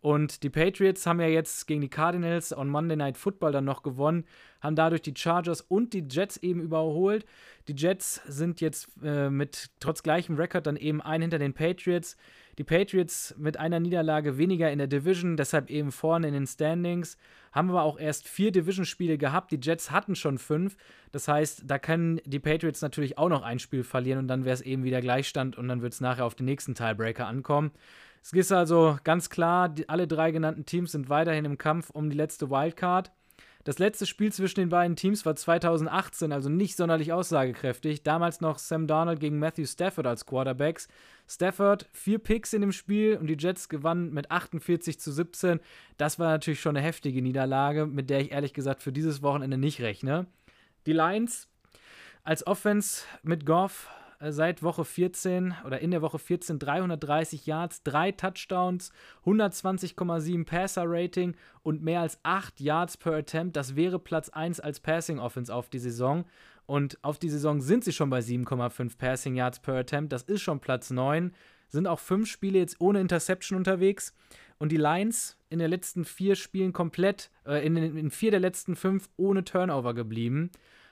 [0.01, 3.83] Und die Patriots haben ja jetzt gegen die Cardinals on Monday Night Football dann noch
[3.83, 4.25] gewonnen,
[4.59, 7.25] haben dadurch die Chargers und die Jets eben überholt.
[7.67, 12.17] Die Jets sind jetzt äh, mit trotz gleichem Rekord dann eben ein hinter den Patriots.
[12.57, 17.17] Die Patriots mit einer Niederlage weniger in der Division, deshalb eben vorne in den Standings.
[17.51, 19.51] Haben aber auch erst vier Division-Spiele gehabt.
[19.51, 20.77] Die Jets hatten schon fünf.
[21.11, 24.53] Das heißt, da können die Patriots natürlich auch noch ein Spiel verlieren und dann wäre
[24.53, 27.71] es eben wieder Gleichstand und dann wird es nachher auf den nächsten Tiebreaker ankommen.
[28.21, 32.09] Es ist also ganz klar, die, alle drei genannten Teams sind weiterhin im Kampf um
[32.09, 33.11] die letzte Wildcard.
[33.63, 38.01] Das letzte Spiel zwischen den beiden Teams war 2018, also nicht sonderlich aussagekräftig.
[38.01, 40.87] Damals noch Sam Darnold gegen Matthew Stafford als Quarterbacks.
[41.27, 45.59] Stafford vier Picks in dem Spiel und die Jets gewannen mit 48 zu 17.
[45.97, 49.57] Das war natürlich schon eine heftige Niederlage, mit der ich ehrlich gesagt für dieses Wochenende
[49.57, 50.25] nicht rechne.
[50.87, 51.47] Die Lions
[52.23, 53.87] als Offense mit Goff
[54.29, 58.91] seit Woche 14 oder in der Woche 14 330 Yards, 3 Touchdowns,
[59.25, 63.55] 120,7 Passer-Rating und mehr als 8 Yards per Attempt.
[63.55, 66.25] Das wäre Platz 1 als Passing-Offense auf die Saison.
[66.67, 70.13] Und auf die Saison sind sie schon bei 7,5 Passing Yards per Attempt.
[70.13, 71.33] Das ist schon Platz 9.
[71.67, 74.13] Sind auch fünf Spiele jetzt ohne Interception unterwegs.
[74.59, 78.75] Und die Lions in den letzten vier Spielen komplett, äh, in, in vier der letzten
[78.75, 80.51] fünf ohne Turnover geblieben.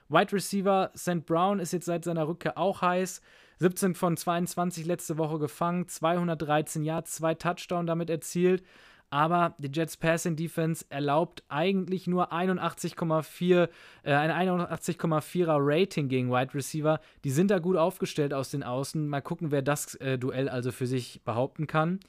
[0.10, 1.26] Wide Receiver St.
[1.26, 3.22] Brown ist jetzt seit seiner Rückkehr auch heiß.
[3.60, 8.64] 17 von 22 letzte Woche gefangen, 213 Yards, zwei Touchdown damit erzielt.
[9.12, 13.68] Aber die Jets Passing Defense erlaubt eigentlich nur 81,4,
[14.04, 17.00] äh, ein 81,4er Rating gegen Wide Receiver.
[17.24, 19.08] Die sind da gut aufgestellt aus den Außen.
[19.08, 22.00] Mal gucken, wer das äh, Duell also für sich behaupten kann.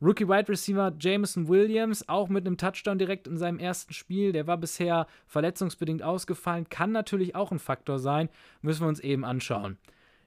[0.00, 4.32] Rookie Wide Receiver Jameson Williams, auch mit einem Touchdown direkt in seinem ersten Spiel.
[4.32, 8.28] Der war bisher verletzungsbedingt ausgefallen, kann natürlich auch ein Faktor sein.
[8.62, 9.76] Müssen wir uns eben anschauen.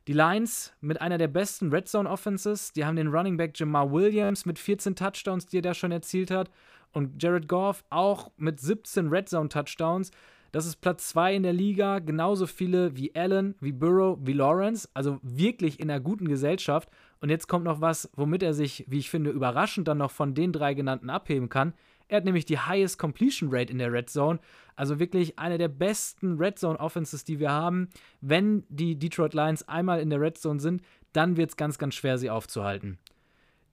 [0.07, 2.73] Die Lions mit einer der besten Red Zone Offenses.
[2.73, 6.31] Die haben den Running Back Jamar Williams mit 14 Touchdowns, die er da schon erzielt
[6.31, 6.49] hat.
[6.91, 10.11] Und Jared Goff auch mit 17 Red Zone Touchdowns.
[10.51, 14.89] Das ist Platz 2 in der Liga, genauso viele wie Allen, wie Burrow, wie Lawrence,
[14.93, 16.89] also wirklich in einer guten Gesellschaft.
[17.21, 20.33] Und jetzt kommt noch was, womit er sich, wie ich finde, überraschend dann noch von
[20.33, 21.73] den drei genannten abheben kann.
[22.07, 24.39] Er hat nämlich die highest Completion Rate in der Red Zone.
[24.75, 27.89] Also wirklich eine der besten Red Zone Offenses, die wir haben.
[28.19, 30.81] Wenn die Detroit Lions einmal in der Red Zone sind,
[31.13, 32.97] dann wird es ganz, ganz schwer, sie aufzuhalten.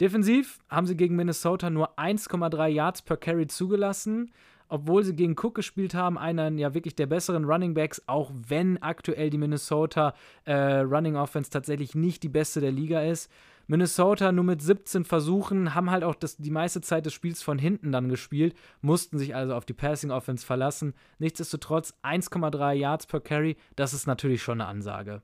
[0.01, 4.31] Defensiv haben sie gegen Minnesota nur 1,3 Yards per Carry zugelassen,
[4.69, 8.83] obwohl sie gegen Cook gespielt haben, einen ja wirklich der besseren Running Backs, auch wenn
[8.83, 13.31] aktuell die Minnesota äh, Running Offense tatsächlich nicht die beste der Liga ist.
[13.67, 17.59] Minnesota nur mit 17 Versuchen, haben halt auch das, die meiste Zeit des Spiels von
[17.59, 20.95] hinten dann gespielt, mussten sich also auf die Passing Offense verlassen.
[21.19, 25.23] Nichtsdestotrotz 1,3 Yards per Carry, das ist natürlich schon eine Ansage.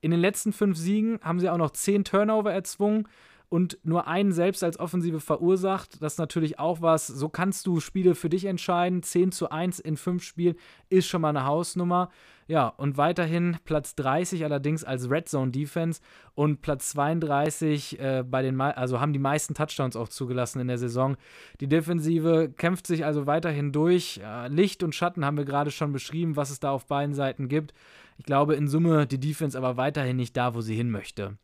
[0.00, 3.06] In den letzten fünf Siegen haben sie auch noch 10 Turnover erzwungen
[3.48, 6.02] und nur einen selbst als Offensive verursacht.
[6.02, 7.06] Das ist natürlich auch was.
[7.06, 9.02] So kannst du Spiele für dich entscheiden.
[9.02, 10.56] 10 zu 1 in fünf Spielen
[10.88, 12.10] ist schon mal eine Hausnummer.
[12.48, 16.00] Ja, und weiterhin Platz 30 allerdings als Red Zone Defense
[16.34, 20.78] und Platz 32 äh, bei den, also haben die meisten Touchdowns auch zugelassen in der
[20.78, 21.16] Saison.
[21.60, 24.20] Die Defensive kämpft sich also weiterhin durch.
[24.24, 27.48] Äh, Licht und Schatten haben wir gerade schon beschrieben, was es da auf beiden Seiten
[27.48, 27.74] gibt.
[28.16, 31.36] Ich glaube in Summe die Defense aber weiterhin nicht da, wo sie hin möchte.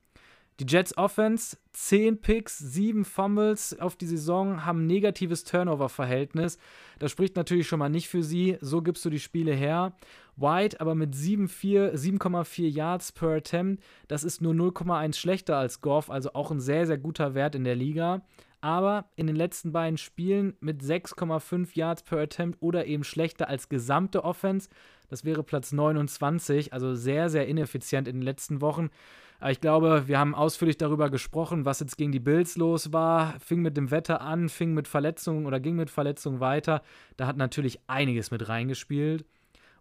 [0.60, 6.58] Die Jets Offense, 10 Picks, 7 Fumbles auf die Saison, haben negatives Turnover-Verhältnis.
[6.98, 8.58] Das spricht natürlich schon mal nicht für sie.
[8.60, 9.94] So gibst du die Spiele her.
[10.36, 13.82] White aber mit 7,4 Yards per Attempt.
[14.08, 17.64] Das ist nur 0,1 schlechter als Goff, also auch ein sehr, sehr guter Wert in
[17.64, 18.22] der Liga.
[18.60, 23.68] Aber in den letzten beiden Spielen mit 6,5 Yards per Attempt oder eben schlechter als
[23.68, 24.68] gesamte Offense.
[25.08, 28.90] Das wäre Platz 29, also sehr, sehr ineffizient in den letzten Wochen.
[29.42, 33.34] Aber ich glaube, wir haben ausführlich darüber gesprochen, was jetzt gegen die Bills los war.
[33.40, 36.80] Fing mit dem Wetter an, fing mit Verletzungen oder ging mit Verletzungen weiter.
[37.16, 39.24] Da hat natürlich einiges mit reingespielt.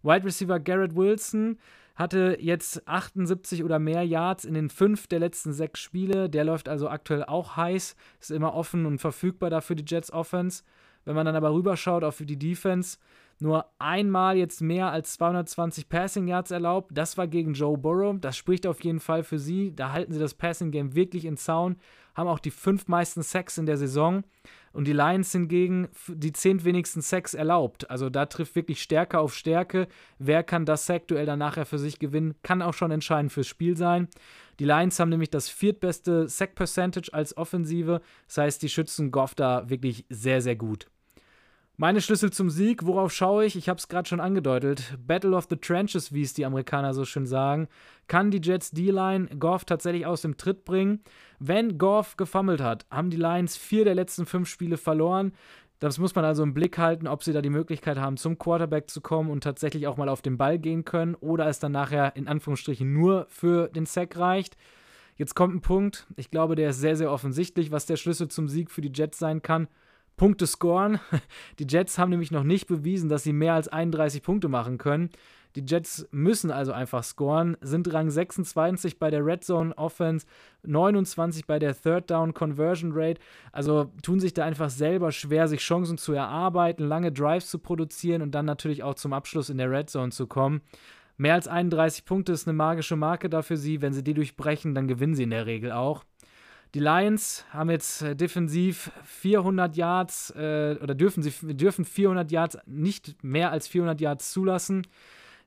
[0.02, 1.60] Wide Receiver Garrett Wilson
[1.94, 6.28] hatte jetzt 78 oder mehr Yards in den fünf der letzten sechs Spiele.
[6.28, 10.64] Der läuft also aktuell auch heiß, ist immer offen und verfügbar dafür die Jets Offense.
[11.04, 12.98] Wenn man dann aber rüberschaut auf die Defense,
[13.42, 16.92] nur einmal jetzt mehr als 220 Passing Yards erlaubt.
[16.94, 18.16] Das war gegen Joe Burrow.
[18.20, 19.74] Das spricht auf jeden Fall für sie.
[19.74, 21.76] Da halten sie das Passing Game wirklich in Zaun.
[22.14, 24.22] Haben auch die fünf meisten Sacks in der Saison.
[24.72, 27.90] Und die Lions hingegen die zehn wenigsten Sacks erlaubt.
[27.90, 29.88] Also da trifft wirklich Stärke auf Stärke.
[30.18, 33.76] Wer kann das Sack-Duell dann nachher für sich gewinnen, kann auch schon entscheidend fürs Spiel
[33.76, 34.08] sein.
[34.60, 38.00] Die Lions haben nämlich das viertbeste Sack-Percentage als Offensive.
[38.28, 40.86] Das heißt, die schützen Goff da wirklich sehr, sehr gut.
[41.82, 43.56] Meine Schlüssel zum Sieg, worauf schaue ich?
[43.56, 44.96] Ich habe es gerade schon angedeutet.
[45.04, 47.66] Battle of the Trenches, wie es die Amerikaner so schön sagen.
[48.06, 51.00] Kann die Jets D-Line Goff tatsächlich aus dem Tritt bringen?
[51.40, 55.32] Wenn Goff gefummelt hat, haben die Lions vier der letzten fünf Spiele verloren.
[55.80, 58.88] Das muss man also im Blick halten, ob sie da die Möglichkeit haben, zum Quarterback
[58.88, 62.14] zu kommen und tatsächlich auch mal auf den Ball gehen können oder es dann nachher
[62.14, 64.56] in Anführungsstrichen nur für den Sack reicht.
[65.16, 68.46] Jetzt kommt ein Punkt, ich glaube, der ist sehr, sehr offensichtlich, was der Schlüssel zum
[68.46, 69.66] Sieg für die Jets sein kann.
[70.16, 71.00] Punkte scoren.
[71.58, 75.10] Die Jets haben nämlich noch nicht bewiesen, dass sie mehr als 31 Punkte machen können.
[75.56, 80.26] Die Jets müssen also einfach scoren, sind Rang 26 bei der Red Zone Offense,
[80.62, 83.20] 29 bei der Third Down Conversion Rate.
[83.52, 88.22] Also tun sich da einfach selber schwer, sich Chancen zu erarbeiten, lange Drives zu produzieren
[88.22, 90.62] und dann natürlich auch zum Abschluss in der Red Zone zu kommen.
[91.18, 93.82] Mehr als 31 Punkte ist eine magische Marke da für sie.
[93.82, 96.04] Wenn sie die durchbrechen, dann gewinnen sie in der Regel auch.
[96.74, 102.58] Die Lions haben jetzt äh, defensiv 400 Yards äh, oder dürfen sie dürfen 400 Yards
[102.64, 104.86] nicht mehr als 400 Yards zulassen.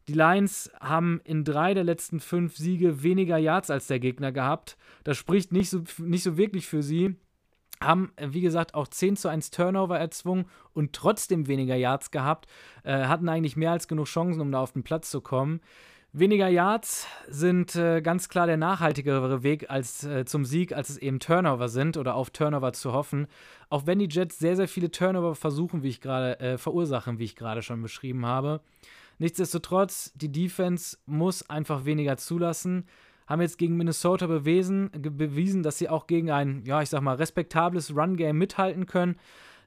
[0.07, 4.77] Die Lions haben in drei der letzten fünf Siege weniger Yards als der Gegner gehabt.
[5.03, 7.15] Das spricht nicht so, nicht so wirklich für sie.
[7.81, 12.47] Haben, äh, wie gesagt, auch 10 zu 1 Turnover erzwungen und trotzdem weniger Yards gehabt.
[12.83, 15.59] Äh, hatten eigentlich mehr als genug Chancen, um da auf den Platz zu kommen.
[16.17, 20.97] Weniger Yards sind äh, ganz klar der nachhaltigere Weg als äh, zum Sieg, als es
[20.97, 23.27] eben Turnover sind oder auf Turnover zu hoffen.
[23.69, 27.25] Auch wenn die Jets sehr, sehr viele Turnover versuchen, wie ich gerade äh, verursachen, wie
[27.25, 28.61] ich gerade schon beschrieben habe.
[29.17, 32.85] Nichtsdestotrotz, die Defense muss einfach weniger zulassen.
[33.27, 37.15] Haben jetzt gegen Minnesota bewiesen, bewiesen, dass sie auch gegen ein, ja, ich sag mal,
[37.15, 39.17] respektables Run-Game mithalten können.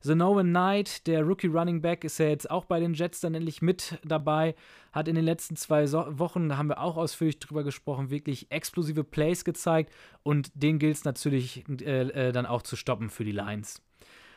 [0.00, 3.34] The Noah Knight, der Rookie Running Back, ist ja jetzt auch bei den Jets dann
[3.34, 4.54] endlich mit dabei.
[4.92, 8.50] Hat in den letzten zwei so Wochen, da haben wir auch ausführlich drüber gesprochen, wirklich
[8.50, 13.24] explosive Plays gezeigt und den gilt es natürlich äh, äh, dann auch zu stoppen für
[13.24, 13.82] die Lions.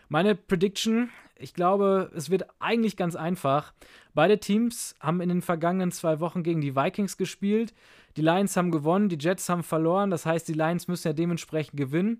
[0.09, 3.71] Meine Prediction, ich glaube, es wird eigentlich ganz einfach.
[4.13, 7.73] Beide Teams haben in den vergangenen zwei Wochen gegen die Vikings gespielt.
[8.17, 10.09] Die Lions haben gewonnen, die Jets haben verloren.
[10.09, 12.19] Das heißt, die Lions müssen ja dementsprechend gewinnen.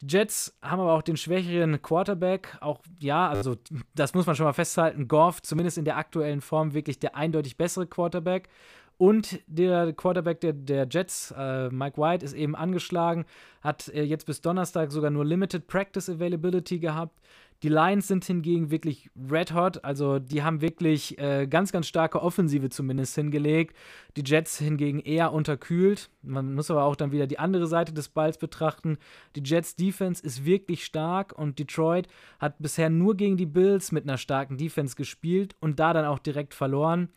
[0.00, 2.58] Die Jets haben aber auch den schwächeren Quarterback.
[2.60, 3.56] Auch, ja, also
[3.94, 5.08] das muss man schon mal festhalten.
[5.08, 8.48] Goff, zumindest in der aktuellen Form, wirklich der eindeutig bessere Quarterback.
[8.98, 13.26] Und der Quarterback der, der Jets, äh, Mike White, ist eben angeschlagen,
[13.60, 17.18] hat äh, jetzt bis Donnerstag sogar nur Limited Practice Availability gehabt.
[17.62, 22.22] Die Lions sind hingegen wirklich red hot, also die haben wirklich äh, ganz, ganz starke
[22.22, 23.76] Offensive zumindest hingelegt.
[24.16, 26.10] Die Jets hingegen eher unterkühlt.
[26.22, 28.98] Man muss aber auch dann wieder die andere Seite des Balls betrachten.
[29.36, 34.04] Die Jets Defense ist wirklich stark und Detroit hat bisher nur gegen die Bills mit
[34.04, 37.08] einer starken Defense gespielt und da dann auch direkt verloren.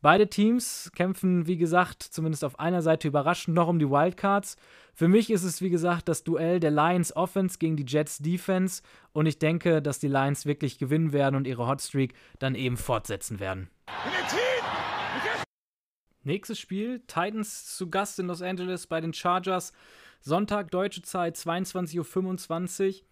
[0.00, 4.56] Beide Teams kämpfen, wie gesagt, zumindest auf einer Seite überraschend noch um die Wildcards.
[4.94, 8.82] Für mich ist es, wie gesagt, das Duell der Lions Offense gegen die Jets Defense
[9.12, 13.40] und ich denke, dass die Lions wirklich gewinnen werden und ihre Hotstreak dann eben fortsetzen
[13.40, 13.70] werden.
[16.22, 19.72] Nächstes Spiel: Titans zu Gast in Los Angeles bei den Chargers.
[20.20, 23.06] Sonntag, deutsche Zeit, 22.25 Uhr.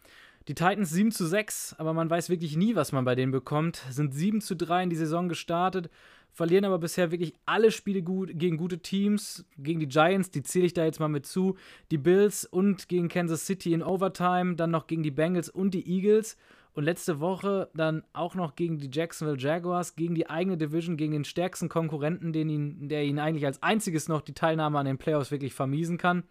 [0.46, 3.82] Die Titans 7 zu 6, aber man weiß wirklich nie, was man bei denen bekommt.
[3.90, 5.90] Sind 7 zu 3 in die Saison gestartet
[6.36, 9.46] verlieren aber bisher wirklich alle Spiele gut, gegen gute Teams.
[9.56, 11.56] Gegen die Giants, die zähle ich da jetzt mal mit zu.
[11.90, 14.54] Die Bills und gegen Kansas City in Overtime.
[14.54, 16.36] Dann noch gegen die Bengals und die Eagles.
[16.74, 21.12] Und letzte Woche dann auch noch gegen die Jacksonville Jaguars, gegen die eigene Division, gegen
[21.12, 24.98] den stärksten Konkurrenten, den ihn, der ihn eigentlich als einziges noch die Teilnahme an den
[24.98, 26.24] Playoffs wirklich vermiesen kann.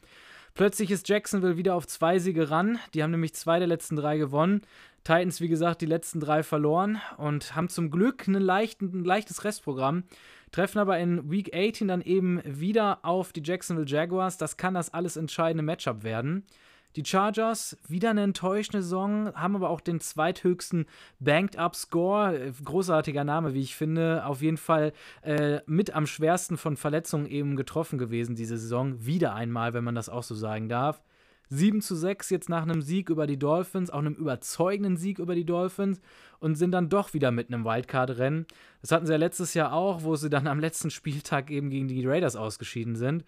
[0.56, 2.80] Plötzlich ist Jacksonville wieder auf zwei Siege ran.
[2.94, 4.62] Die haben nämlich zwei der letzten drei gewonnen.
[5.04, 10.06] Titans, wie gesagt, die letzten drei verloren und haben zum Glück leichten, ein leichtes Restprogramm.
[10.54, 14.38] Treffen aber in Week 18 dann eben wieder auf die Jacksonville Jaguars.
[14.38, 16.46] Das kann das alles entscheidende Matchup werden.
[16.96, 20.86] Die Chargers, wieder eine enttäuschende Saison, haben aber auch den zweithöchsten
[21.20, 22.54] Banked-Up-Score.
[22.64, 24.26] Großartiger Name, wie ich finde.
[24.26, 29.06] Auf jeden Fall äh, mit am schwersten von Verletzungen eben getroffen gewesen diese Saison.
[29.06, 31.02] Wieder einmal, wenn man das auch so sagen darf.
[31.50, 35.36] 7 zu 6 jetzt nach einem Sieg über die Dolphins, auch einem überzeugenden Sieg über
[35.36, 36.00] die Dolphins
[36.40, 38.48] und sind dann doch wieder mit einem Wildcard-Rennen.
[38.82, 41.88] Das hatten sie ja letztes Jahr auch, wo sie dann am letzten Spieltag eben gegen
[41.88, 43.26] die Raiders ausgeschieden sind.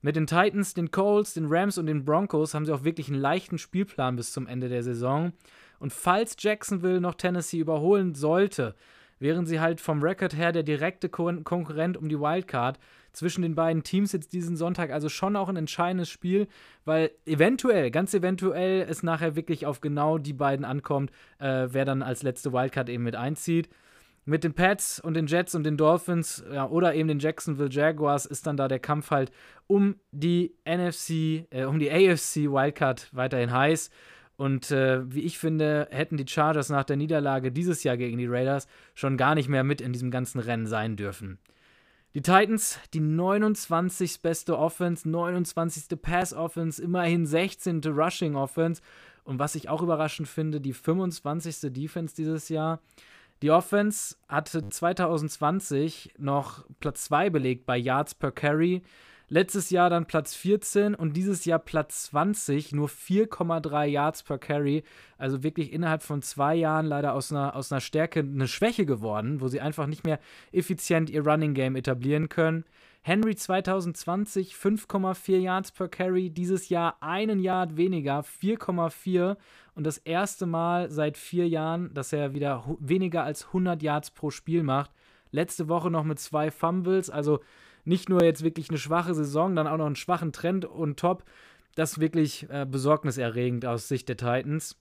[0.00, 3.20] Mit den Titans, den Colts, den Rams und den Broncos haben sie auch wirklich einen
[3.20, 5.32] leichten Spielplan bis zum Ende der Saison.
[5.80, 8.76] Und falls Jacksonville noch Tennessee überholen sollte,
[9.18, 12.78] wären sie halt vom Rekord her der direkte Kon Konkurrent um die Wildcard.
[13.12, 16.46] Zwischen den beiden Teams jetzt diesen Sonntag also schon auch ein entscheidendes Spiel,
[16.84, 22.02] weil eventuell, ganz eventuell, es nachher wirklich auf genau die beiden ankommt, äh, wer dann
[22.02, 23.68] als letzte Wildcard eben mit einzieht.
[24.28, 28.26] Mit den Pats und den Jets und den Dolphins ja, oder eben den Jacksonville Jaguars
[28.26, 29.32] ist dann da der Kampf halt
[29.66, 33.88] um die NFC, äh, um die AFC Wildcard weiterhin heiß.
[34.36, 38.26] Und äh, wie ich finde, hätten die Chargers nach der Niederlage dieses Jahr gegen die
[38.26, 41.38] Raiders schon gar nicht mehr mit in diesem ganzen Rennen sein dürfen.
[42.12, 44.20] Die Titans, die 29.
[44.20, 46.02] beste Offense, 29.
[46.02, 47.80] Pass Offense, immerhin 16.
[47.86, 48.82] Rushing Offense.
[49.24, 51.72] Und was ich auch überraschend finde, die 25.
[51.72, 52.80] Defense dieses Jahr.
[53.42, 58.82] Die Offense hatte 2020 noch Platz 2 belegt bei Yards per Carry.
[59.30, 64.82] Letztes Jahr dann Platz 14 und dieses Jahr Platz 20, nur 4,3 Yards per Carry.
[65.18, 69.40] Also wirklich innerhalb von zwei Jahren leider aus einer, aus einer Stärke eine Schwäche geworden,
[69.40, 70.18] wo sie einfach nicht mehr
[70.50, 72.64] effizient ihr Running Game etablieren können.
[73.02, 79.36] Henry 2020 5,4 Yards per Carry, dieses Jahr einen Yard weniger, 4,4
[79.78, 84.30] und das erste Mal seit vier Jahren, dass er wieder weniger als 100 Yards pro
[84.30, 84.90] Spiel macht.
[85.30, 87.38] Letzte Woche noch mit zwei Fumbles, also
[87.84, 91.22] nicht nur jetzt wirklich eine schwache Saison, dann auch noch einen schwachen Trend und top.
[91.76, 94.76] Das ist wirklich äh, besorgniserregend aus Sicht der Titans.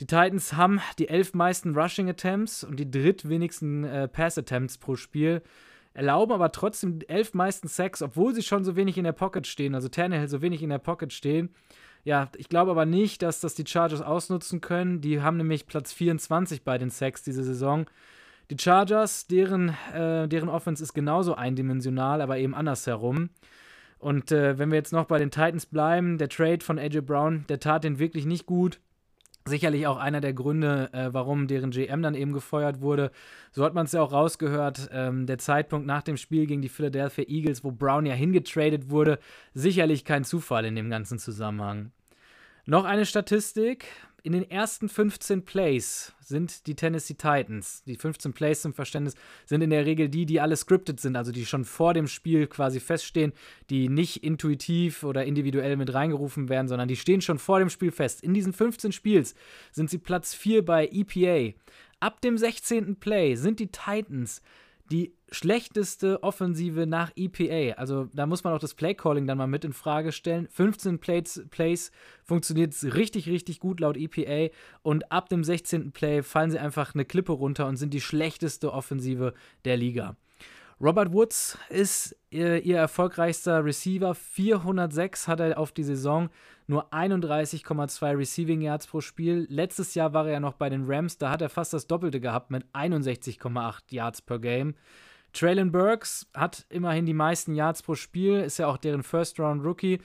[0.00, 4.96] Die Titans haben die elf meisten Rushing Attempts und die drittwenigsten äh, Pass Attempts pro
[4.96, 5.42] Spiel,
[5.94, 9.46] erlauben aber trotzdem die elf meisten Sacks, obwohl sie schon so wenig in der Pocket
[9.46, 11.50] stehen, also Tannehill so wenig in der Pocket stehen.
[12.04, 15.00] Ja, ich glaube aber nicht, dass das die Chargers ausnutzen können.
[15.00, 17.86] Die haben nämlich Platz 24 bei den Sacks diese Saison.
[18.50, 23.30] Die Chargers, deren, äh, deren Offense ist genauso eindimensional, aber eben andersherum.
[23.98, 27.44] Und äh, wenn wir jetzt noch bei den Titans bleiben, der Trade von AJ Brown,
[27.48, 28.80] der tat den wirklich nicht gut.
[29.44, 33.10] Sicherlich auch einer der Gründe, äh, warum deren GM dann eben gefeuert wurde.
[33.50, 34.90] So hat man es ja auch rausgehört.
[34.92, 39.18] Ähm, der Zeitpunkt nach dem Spiel gegen die Philadelphia Eagles, wo Brown ja hingetradet wurde,
[39.52, 41.90] sicherlich kein Zufall in dem ganzen Zusammenhang.
[42.66, 43.86] Noch eine Statistik.
[44.24, 47.82] In den ersten 15 Plays sind die Tennessee Titans.
[47.86, 51.32] Die 15 Plays zum Verständnis sind in der Regel die, die alle scripted sind, also
[51.32, 53.32] die schon vor dem Spiel quasi feststehen,
[53.68, 57.90] die nicht intuitiv oder individuell mit reingerufen werden, sondern die stehen schon vor dem Spiel
[57.90, 58.22] fest.
[58.22, 59.34] In diesen 15 Spiels
[59.72, 61.58] sind sie Platz 4 bei EPA.
[61.98, 63.00] Ab dem 16.
[63.00, 64.40] Play sind die Titans
[64.92, 67.78] die schlechteste Offensive nach EPA.
[67.78, 70.46] Also da muss man auch das Playcalling dann mal mit in Frage stellen.
[70.50, 71.90] 15 Plays, Plays
[72.22, 75.92] funktioniert richtig, richtig gut laut EPA und ab dem 16.
[75.92, 79.34] Play fallen sie einfach eine Klippe runter und sind die schlechteste Offensive
[79.64, 80.16] der Liga.
[80.80, 84.16] Robert Woods ist ihr, ihr, erfolgreichster Receiver.
[84.16, 86.28] 406 hat er auf die Saison,
[86.66, 89.46] nur 31,2 Receiving Yards pro Spiel.
[89.48, 92.20] Letztes Jahr war er ja noch bei den Rams, da hat er fast das Doppelte
[92.20, 94.74] gehabt mit 61,8 Yards per Game.
[95.32, 100.00] Traylon Burks hat immerhin die meisten Yards pro Spiel, ist ja auch deren First-Round-Rookie.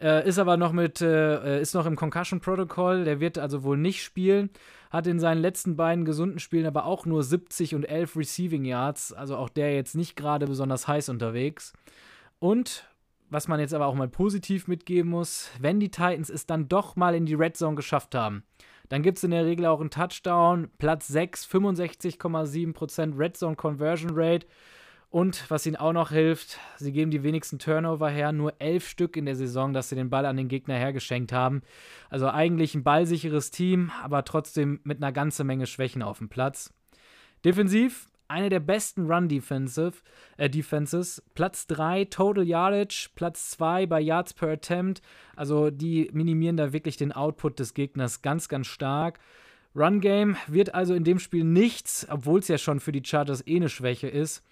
[0.00, 3.76] Äh, ist aber noch mit, äh, ist noch im Concussion Protocol, der wird also wohl
[3.76, 4.50] nicht spielen.
[4.90, 9.12] Hat in seinen letzten beiden gesunden Spielen aber auch nur 70 und 11 Receiving Yards,
[9.12, 11.72] also auch der jetzt nicht gerade besonders heiß unterwegs.
[12.40, 12.88] Und
[13.30, 16.96] was man jetzt aber auch mal positiv mitgeben muss, wenn die Titans es dann doch
[16.96, 18.42] mal in die Red Zone geschafft haben,
[18.88, 24.10] dann gibt es in der Regel auch einen Touchdown, Platz 6, 65,7% Red Zone Conversion
[24.14, 24.46] Rate.
[25.10, 29.16] Und was ihnen auch noch hilft, sie geben die wenigsten Turnover her, nur elf Stück
[29.18, 31.60] in der Saison, dass sie den Ball an den Gegner hergeschenkt haben.
[32.08, 36.72] Also eigentlich ein ballsicheres Team, aber trotzdem mit einer ganzen Menge Schwächen auf dem Platz.
[37.44, 39.92] Defensiv eine der besten Run-Defensive
[40.38, 41.22] äh, Defenses.
[41.34, 45.02] Platz 3 Total Yardage, Platz 2 bei Yards per Attempt.
[45.36, 49.20] Also die minimieren da wirklich den Output des Gegners ganz, ganz stark.
[49.74, 53.46] Run Game wird also in dem Spiel nichts, obwohl es ja schon für die Chargers
[53.46, 54.42] eh eine Schwäche ist.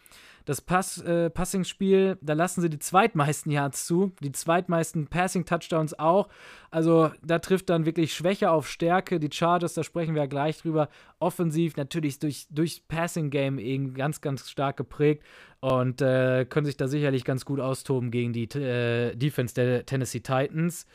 [0.45, 6.29] Das Pass, äh, Passing-Spiel, da lassen sie die zweitmeisten Yards zu, die zweitmeisten Passing-Touchdowns auch.
[6.71, 9.21] Also da trifft dann wirklich Schwäche auf Stärke.
[9.21, 10.89] Die Chargers, da sprechen wir ja gleich drüber.
[11.19, 15.23] Offensiv natürlich durch, durch Passing-Game eben ganz, ganz stark geprägt
[15.61, 20.21] und äh, können sich da sicherlich ganz gut austoben gegen die äh, Defense der Tennessee
[20.21, 20.87] Titans.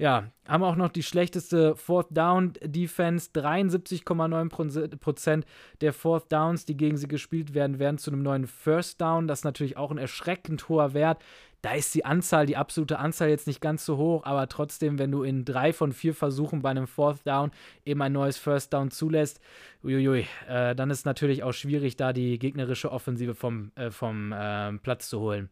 [0.00, 3.28] Ja, haben auch noch die schlechteste Fourth Down Defense.
[3.34, 5.44] 73,9%
[5.82, 9.28] der Fourth Downs, die gegen sie gespielt werden, werden zu einem neuen First Down.
[9.28, 11.22] Das ist natürlich auch ein erschreckend hoher Wert.
[11.60, 15.12] Da ist die Anzahl, die absolute Anzahl jetzt nicht ganz so hoch, aber trotzdem, wenn
[15.12, 17.50] du in drei von vier Versuchen bei einem Fourth Down
[17.84, 19.38] eben ein neues First Down zulässt,
[19.84, 24.72] uiuiui, äh, dann ist natürlich auch schwierig, da die gegnerische Offensive vom, äh, vom äh,
[24.78, 25.50] Platz zu holen.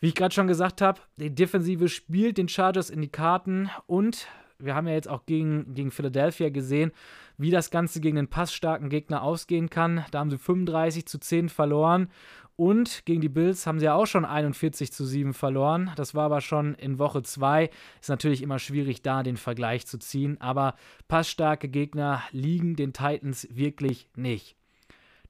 [0.00, 4.26] Wie ich gerade schon gesagt habe, die Defensive spielt den Chargers in die Karten und
[4.58, 6.92] wir haben ja jetzt auch gegen, gegen Philadelphia gesehen,
[7.38, 10.04] wie das Ganze gegen einen passstarken Gegner ausgehen kann.
[10.10, 12.08] Da haben sie 35 zu 10 verloren
[12.56, 15.90] und gegen die Bills haben sie ja auch schon 41 zu 7 verloren.
[15.96, 17.70] Das war aber schon in Woche 2.
[18.00, 20.38] Ist natürlich immer schwierig, da den Vergleich zu ziehen.
[20.42, 20.74] Aber
[21.08, 24.56] passstarke Gegner liegen den Titans wirklich nicht.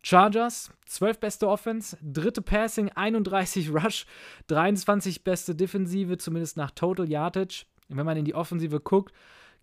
[0.03, 4.07] Chargers, 12 beste Offense, dritte Passing, 31 Rush,
[4.46, 7.66] 23 beste Defensive, zumindest nach Total Yardage.
[7.88, 9.12] Wenn man in die Offensive guckt,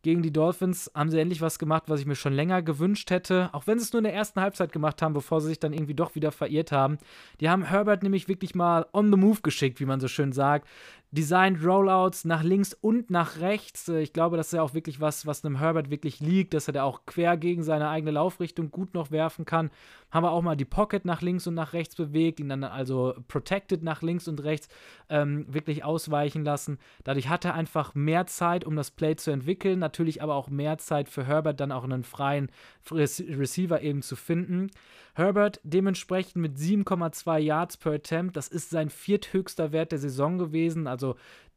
[0.03, 3.49] gegen die Dolphins haben sie endlich was gemacht, was ich mir schon länger gewünscht hätte.
[3.53, 5.73] Auch wenn sie es nur in der ersten Halbzeit gemacht haben, bevor sie sich dann
[5.73, 6.97] irgendwie doch wieder verirrt haben.
[7.39, 10.67] Die haben Herbert nämlich wirklich mal on the move geschickt, wie man so schön sagt.
[11.12, 13.88] Designed Rollouts nach links und nach rechts.
[13.88, 16.68] Äh, ich glaube, das ist ja auch wirklich was, was einem Herbert wirklich liegt, dass
[16.68, 19.72] er da auch quer gegen seine eigene Laufrichtung gut noch werfen kann.
[20.12, 23.14] Haben wir auch mal die Pocket nach links und nach rechts bewegt, ihn dann also
[23.30, 24.68] protected nach links und rechts
[25.10, 26.78] ähm, wirklich ausweichen lassen.
[27.05, 29.80] Dadurch hat er einfach mehr Zeit, um das Play zu entwickeln.
[29.80, 32.51] Natürlich aber auch mehr Zeit für Herbert, dann auch einen freien
[32.91, 34.72] Receiver eben zu finden.
[35.14, 38.38] Herbert dementsprechend mit 7,2 Yards per Attempt.
[38.38, 40.86] Das ist sein vierthöchster Wert der Saison gewesen.
[40.86, 40.96] Also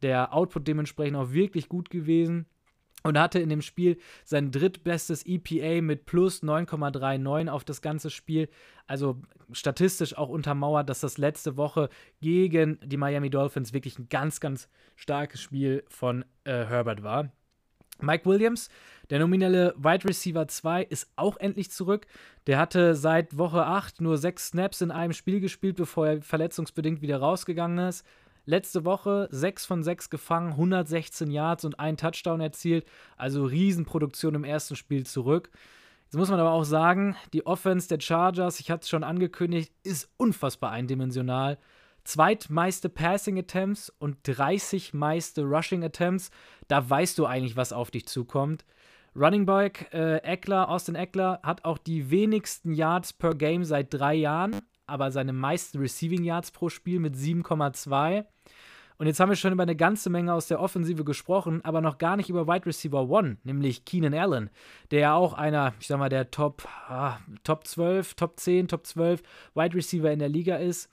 [0.01, 2.45] der Output dementsprechend auch wirklich gut gewesen.
[3.03, 8.47] Und hatte in dem Spiel sein drittbestes EPA mit plus 9,39 auf das ganze Spiel.
[8.85, 9.19] Also
[9.51, 11.89] statistisch auch untermauert, dass das letzte Woche
[12.21, 17.31] gegen die Miami Dolphins wirklich ein ganz, ganz starkes Spiel von äh, Herbert war.
[18.01, 18.69] Mike Williams,
[19.09, 22.07] der nominelle Wide Receiver 2, ist auch endlich zurück.
[22.47, 27.01] Der hatte seit Woche 8 nur sechs Snaps in einem Spiel gespielt, bevor er verletzungsbedingt
[27.01, 28.05] wieder rausgegangen ist.
[28.45, 32.85] Letzte Woche 6 von 6 gefangen, 116 Yards und ein Touchdown erzielt.
[33.17, 35.51] Also Riesenproduktion im ersten Spiel zurück.
[36.05, 39.71] Jetzt muss man aber auch sagen, die Offense der Chargers, ich hatte es schon angekündigt,
[39.83, 41.57] ist unfassbar eindimensional
[42.03, 46.31] zweitmeiste Passing Attempts und 30 meiste Rushing Attempts.
[46.67, 48.65] Da weißt du eigentlich, was auf dich zukommt.
[49.15, 54.15] Running Back äh, Eckler, Austin Eckler, hat auch die wenigsten Yards per Game seit drei
[54.15, 54.61] Jahren,
[54.91, 58.25] aber seine meisten Receiving Yards pro Spiel mit 7,2.
[58.97, 61.97] Und jetzt haben wir schon über eine ganze Menge aus der Offensive gesprochen, aber noch
[61.97, 64.51] gar nicht über Wide Receiver One, nämlich Keenan Allen,
[64.91, 68.85] der ja auch einer, ich sag mal, der Top, ah, Top 12, Top 10, Top
[68.85, 69.23] 12
[69.55, 70.87] Wide Receiver in der Liga ist.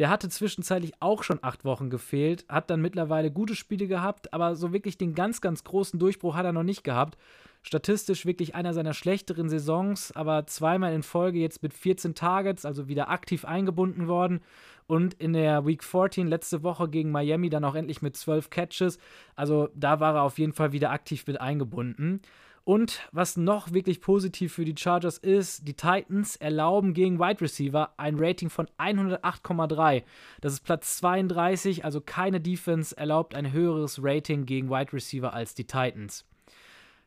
[0.00, 4.56] Der hatte zwischenzeitlich auch schon acht Wochen gefehlt, hat dann mittlerweile gute Spiele gehabt, aber
[4.56, 7.16] so wirklich den ganz, ganz großen Durchbruch hat er noch nicht gehabt.
[7.62, 12.88] Statistisch wirklich einer seiner schlechteren Saisons, aber zweimal in Folge jetzt mit 14 Targets, also
[12.88, 14.40] wieder aktiv eingebunden worden.
[14.88, 18.98] Und in der Week 14 letzte Woche gegen Miami dann auch endlich mit 12 Catches.
[19.36, 22.20] Also da war er auf jeden Fall wieder aktiv mit eingebunden.
[22.64, 27.92] Und was noch wirklich positiv für die Chargers ist, die Titans erlauben gegen Wide Receiver
[27.96, 30.04] ein Rating von 108,3.
[30.40, 35.54] Das ist Platz 32, also keine Defense erlaubt ein höheres Rating gegen Wide Receiver als
[35.54, 36.24] die Titans.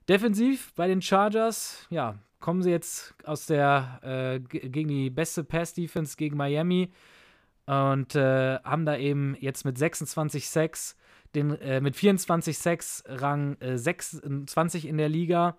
[0.07, 6.15] Defensiv bei den Chargers, ja, kommen sie jetzt aus der äh, gegen die beste Pass-Defense
[6.15, 6.91] gegen Miami
[7.65, 10.95] und äh, haben da eben jetzt mit 26 Sacks
[11.33, 15.57] den äh, mit 24 Sacks Rang 26 äh, in der Liga.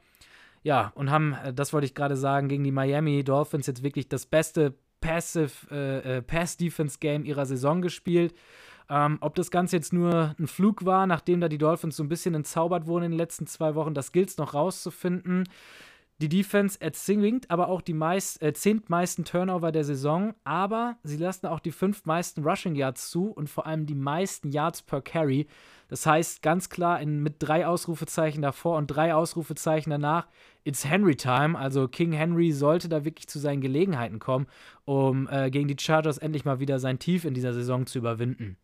[0.63, 4.09] Ja, und haben, äh, das wollte ich gerade sagen, gegen die Miami Dolphins jetzt wirklich
[4.09, 8.35] das beste Passive äh, Pass-Defense-Game ihrer Saison gespielt.
[8.89, 12.09] Ähm, ob das Ganze jetzt nur ein Flug war, nachdem da die Dolphins so ein
[12.09, 15.45] bisschen entzaubert wurden in den letzten zwei Wochen, das gilt es noch rauszufinden.
[16.19, 21.47] Die Defense erzwingt aber auch die meist, äh, zehntmeisten Turnover der Saison, aber sie lassen
[21.47, 25.47] auch die fünf meisten Rushing Yards zu und vor allem die meisten Yards per Carry.
[25.89, 30.27] Das heißt ganz klar in, mit drei Ausrufezeichen davor und drei Ausrufezeichen danach,
[30.65, 31.59] it's Henry Time.
[31.59, 34.47] Also King Henry sollte da wirklich zu seinen Gelegenheiten kommen,
[34.87, 38.57] um äh, gegen die Chargers endlich mal wieder sein Tief in dieser Saison zu überwinden.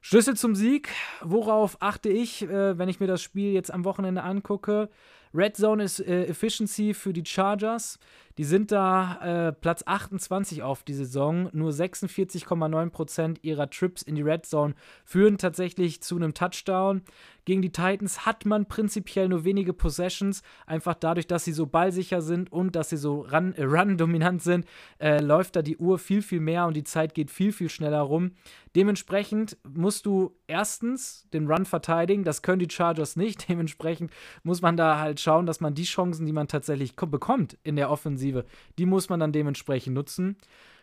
[0.00, 0.90] Schlüssel zum Sieg,
[1.22, 4.88] worauf achte ich, äh, wenn ich mir das Spiel jetzt am Wochenende angucke?
[5.34, 7.98] Red Zone ist äh, Efficiency für die Chargers.
[8.38, 11.50] Die sind da äh, Platz 28 auf die Saison.
[11.52, 14.74] Nur 46,9% ihrer Trips in die Red Zone
[15.04, 17.02] führen tatsächlich zu einem Touchdown.
[17.48, 20.42] Gegen die Titans hat man prinzipiell nur wenige Possessions.
[20.66, 24.66] Einfach dadurch, dass sie so ballsicher sind und dass sie so äh, run-dominant sind,
[25.00, 28.02] äh, läuft da die Uhr viel, viel mehr und die Zeit geht viel, viel schneller
[28.02, 28.32] rum.
[28.76, 32.22] Dementsprechend musst du erstens den Run verteidigen.
[32.22, 33.48] Das können die Chargers nicht.
[33.48, 34.12] Dementsprechend
[34.42, 37.90] muss man da halt schauen, dass man die Chancen, die man tatsächlich bekommt in der
[37.90, 38.44] Offensive, Offensive,
[38.78, 40.36] die muss man dann dementsprechend nutzen.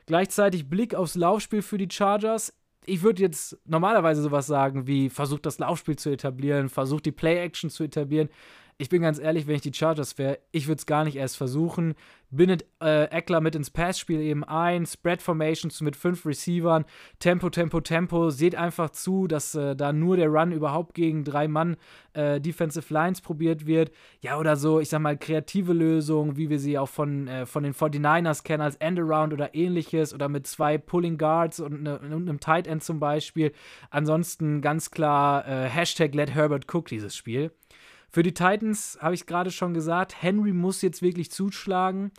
[0.05, 2.53] Gleichzeitig Blick aufs Laufspiel für die Chargers.
[2.85, 7.69] Ich würde jetzt normalerweise sowas sagen wie, versucht das Laufspiel zu etablieren, versucht die Play-Action
[7.69, 8.29] zu etablieren.
[8.77, 11.37] Ich bin ganz ehrlich, wenn ich die Chargers wäre, ich würde es gar nicht erst
[11.37, 11.95] versuchen.
[12.29, 16.83] Bindet äh, Eckler mit ins Passspiel eben ein, Spread Formations mit fünf Receivern,
[17.19, 18.31] Tempo, Tempo, Tempo.
[18.31, 21.77] Seht einfach zu, dass äh, da nur der Run überhaupt gegen drei Mann
[22.11, 23.91] äh, Defensive Lines probiert wird.
[24.19, 27.63] Ja, oder so, ich sag mal, kreative Lösungen, wie wir sie auch von, äh, von
[27.63, 32.11] den 49ers kennen, als Endaround oder ähnliches, oder mit zwei Pulling Guards und, ne, und
[32.11, 33.53] einem Tight End zum Beispiel.
[33.89, 37.51] Ansonsten ganz klar äh, Hashtag Let Herbert Cook dieses Spiel.
[38.15, 42.13] Für die Titans habe ich gerade schon gesagt, Henry muss jetzt wirklich zuschlagen.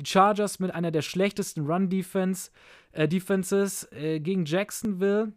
[0.00, 2.50] Die Chargers mit einer der schlechtesten Run-Defense,
[2.90, 5.34] äh, äh, gegen Jacksonville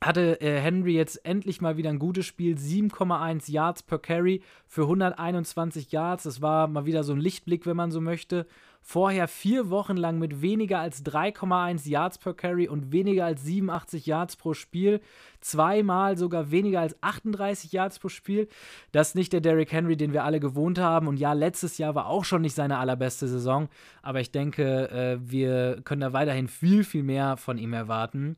[0.00, 2.56] hatte äh, Henry jetzt endlich mal wieder ein gutes Spiel.
[2.56, 6.22] 7,1 Yards per Carry für 121 Yards.
[6.22, 8.46] Das war mal wieder so ein Lichtblick, wenn man so möchte.
[8.86, 14.04] Vorher vier Wochen lang mit weniger als 3,1 Yards per Carry und weniger als 87
[14.04, 15.00] Yards pro Spiel.
[15.40, 18.46] Zweimal sogar weniger als 38 Yards pro Spiel.
[18.92, 21.08] Das ist nicht der Derrick Henry, den wir alle gewohnt haben.
[21.08, 23.70] Und ja, letztes Jahr war auch schon nicht seine allerbeste Saison.
[24.02, 28.36] Aber ich denke, äh, wir können da weiterhin viel, viel mehr von ihm erwarten.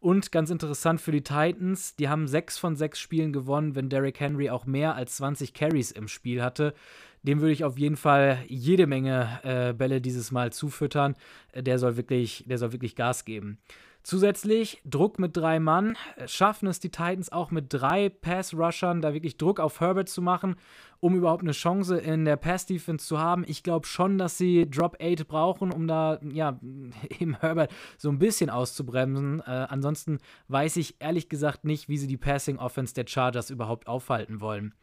[0.00, 4.18] Und ganz interessant für die Titans, die haben sechs von sechs Spielen gewonnen, wenn Derrick
[4.18, 6.74] Henry auch mehr als 20 Carries im Spiel hatte.
[7.24, 11.16] Dem würde ich auf jeden Fall jede Menge äh, Bälle dieses Mal zufüttern.
[11.52, 13.58] Äh, der soll wirklich, der soll wirklich Gas geben.
[14.04, 15.96] Zusätzlich Druck mit drei Mann.
[16.26, 20.56] Schaffen es die Titans auch mit drei Pass-Rushern, da wirklich Druck auf Herbert zu machen,
[21.00, 23.44] um überhaupt eine Chance in der Pass-Defense zu haben.
[23.48, 26.60] Ich glaube schon, dass sie Drop 8 brauchen, um da, ja,
[27.18, 29.40] eben Herbert so ein bisschen auszubremsen.
[29.40, 30.18] Äh, ansonsten
[30.48, 34.74] weiß ich ehrlich gesagt nicht, wie sie die Passing-Offense der Chargers überhaupt aufhalten wollen.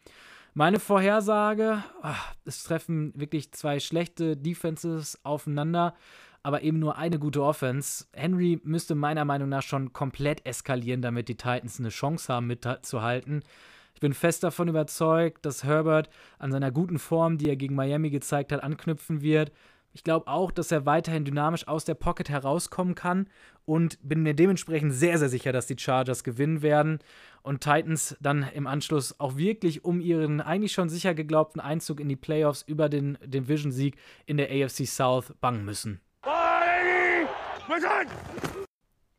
[0.54, 5.94] Meine Vorhersage, ach, es treffen wirklich zwei schlechte Defenses aufeinander
[6.42, 8.06] aber eben nur eine gute Offense.
[8.12, 13.44] Henry müsste meiner Meinung nach schon komplett eskalieren, damit die Titans eine Chance haben, mitzuhalten.
[13.94, 18.10] Ich bin fest davon überzeugt, dass Herbert an seiner guten Form, die er gegen Miami
[18.10, 19.52] gezeigt hat, anknüpfen wird.
[19.92, 23.28] Ich glaube auch, dass er weiterhin dynamisch aus der Pocket herauskommen kann
[23.64, 26.98] und bin mir dementsprechend sehr, sehr sicher, dass die Chargers gewinnen werden
[27.42, 32.08] und Titans dann im Anschluss auch wirklich um ihren eigentlich schon sicher geglaubten Einzug in
[32.08, 33.96] die Playoffs über den Division-Sieg
[34.26, 36.00] in der AFC South bangen müssen.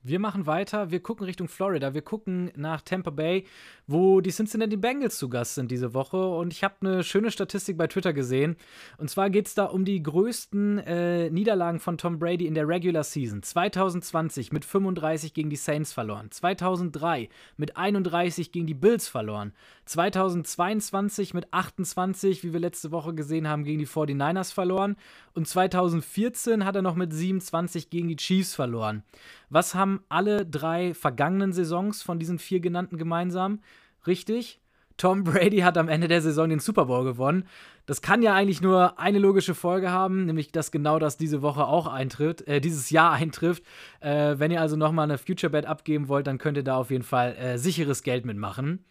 [0.05, 3.45] Wir machen weiter, wir gucken Richtung Florida, wir gucken nach Tampa Bay,
[3.87, 6.17] wo die Cincinnati Bengals zu Gast sind diese Woche.
[6.27, 8.57] Und ich habe eine schöne Statistik bei Twitter gesehen.
[8.97, 12.67] Und zwar geht es da um die größten äh, Niederlagen von Tom Brady in der
[12.67, 13.41] Regular Season.
[13.41, 19.53] 2020 mit 35 gegen die Saints verloren, 2003 mit 31 gegen die Bills verloren,
[19.85, 24.97] 2022 mit 28, wie wir letzte Woche gesehen haben, gegen die 49ers verloren.
[25.33, 29.03] Und 2014 hat er noch mit 27 gegen die Chiefs verloren.
[29.49, 33.59] Was haben alle drei vergangenen Saisons von diesen vier genannten gemeinsam?
[34.05, 34.61] Richtig,
[34.97, 37.45] Tom Brady hat am Ende der Saison den Super Bowl gewonnen.
[37.85, 41.65] Das kann ja eigentlich nur eine logische Folge haben, nämlich dass genau das diese Woche
[41.65, 43.63] auch eintritt, äh, dieses Jahr eintrifft.
[43.99, 46.91] Äh, wenn ihr also nochmal eine Future Bet abgeben wollt, dann könnt ihr da auf
[46.91, 48.85] jeden Fall äh, sicheres Geld mitmachen.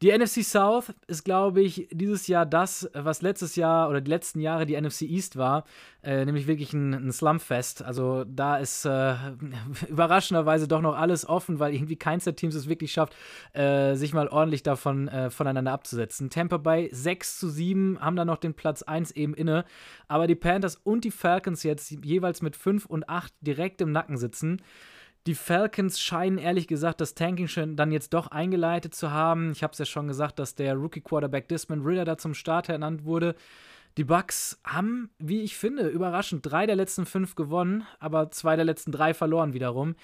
[0.00, 4.38] Die NFC South ist, glaube ich, dieses Jahr das, was letztes Jahr oder die letzten
[4.40, 5.64] Jahre die NFC East war,
[6.04, 7.82] äh, nämlich wirklich ein, ein Slumfest.
[7.82, 9.16] Also da ist äh,
[9.88, 13.16] überraschenderweise doch noch alles offen, weil irgendwie keins der Teams es wirklich schafft,
[13.54, 16.30] äh, sich mal ordentlich davon äh, voneinander abzusetzen.
[16.30, 19.64] Tampa Bay 6 zu 7 haben da noch den Platz 1 eben inne,
[20.06, 24.16] aber die Panthers und die Falcons jetzt jeweils mit 5 und 8 direkt im Nacken
[24.16, 24.62] sitzen.
[25.26, 29.52] Die Falcons scheinen ehrlich gesagt das Tanking schon dann jetzt doch eingeleitet zu haben.
[29.52, 33.04] Ich habe es ja schon gesagt, dass der Rookie-Quarterback Dismond Ritter da zum Starter ernannt
[33.04, 33.34] wurde.
[33.98, 38.64] Die Bucks haben, wie ich finde, überraschend drei der letzten fünf gewonnen, aber zwei der
[38.64, 39.96] letzten drei verloren wiederum.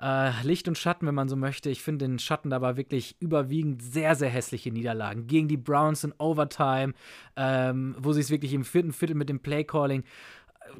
[0.00, 1.70] Äh, Licht und Schatten, wenn man so möchte.
[1.70, 5.26] Ich finde den Schatten aber wirklich überwiegend sehr, sehr hässliche Niederlagen.
[5.26, 6.92] Gegen die Browns in Overtime,
[7.36, 10.04] ähm, wo sie es wirklich im vierten Viertel mit dem Playcalling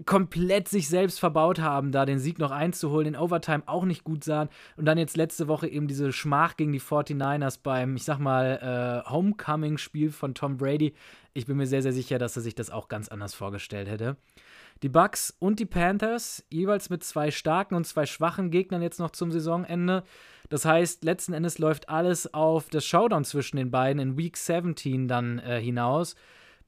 [0.06, 4.24] komplett sich selbst verbaut haben, da den Sieg noch einzuholen, in Overtime auch nicht gut
[4.24, 8.18] sahen und dann jetzt letzte Woche eben diese Schmach gegen die 49ers beim, ich sag
[8.18, 10.94] mal, äh, Homecoming-Spiel von Tom Brady.
[11.34, 14.16] Ich bin mir sehr, sehr sicher, dass er sich das auch ganz anders vorgestellt hätte.
[14.82, 19.10] Die Bucks und die Panthers jeweils mit zwei starken und zwei schwachen Gegnern jetzt noch
[19.10, 20.04] zum Saisonende.
[20.50, 25.08] Das heißt, letzten Endes läuft alles auf das Showdown zwischen den beiden in Week 17
[25.08, 26.14] dann äh, hinaus.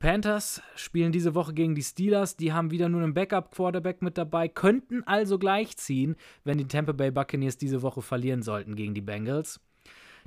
[0.00, 2.34] Panthers spielen diese Woche gegen die Steelers.
[2.34, 7.10] Die haben wieder nur einen Backup-Quarterback mit dabei, könnten also gleichziehen, wenn die Tampa Bay
[7.10, 9.60] Buccaneers diese Woche verlieren sollten gegen die Bengals.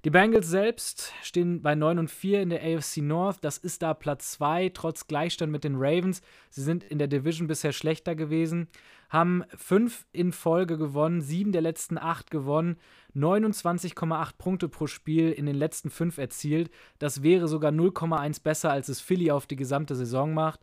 [0.06, 3.38] Die Bengals selbst stehen bei 9 und 4 in der AFC North.
[3.42, 6.22] Das ist da Platz 2, trotz Gleichstand mit den Ravens.
[6.52, 8.68] Sie sind in der Division bisher schlechter gewesen,
[9.10, 12.78] haben 5 in Folge gewonnen, 7 der letzten 8 gewonnen,
[13.16, 16.72] 29,8 Punkte pro Spiel in den letzten 5 erzielt.
[17.00, 20.60] Das wäre sogar 0,1 besser, als es Philly auf die gesamte Saison macht.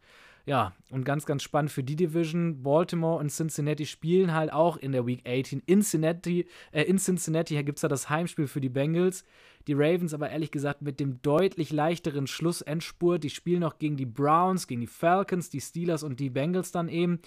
[0.46, 2.62] Ja, und ganz, ganz spannend für die Division.
[2.62, 5.62] Baltimore und Cincinnati spielen halt auch in der Week 18.
[5.66, 9.24] In Cincinnati, äh, in Cincinnati gibt es da das Heimspiel für die Bengals.
[9.66, 13.22] Die Ravens aber ehrlich gesagt mit dem deutlich leichteren Schlussendspurt.
[13.22, 16.88] Die spielen noch gegen die Browns, gegen die Falcons, die Steelers und die Bengals dann
[16.88, 17.20] eben.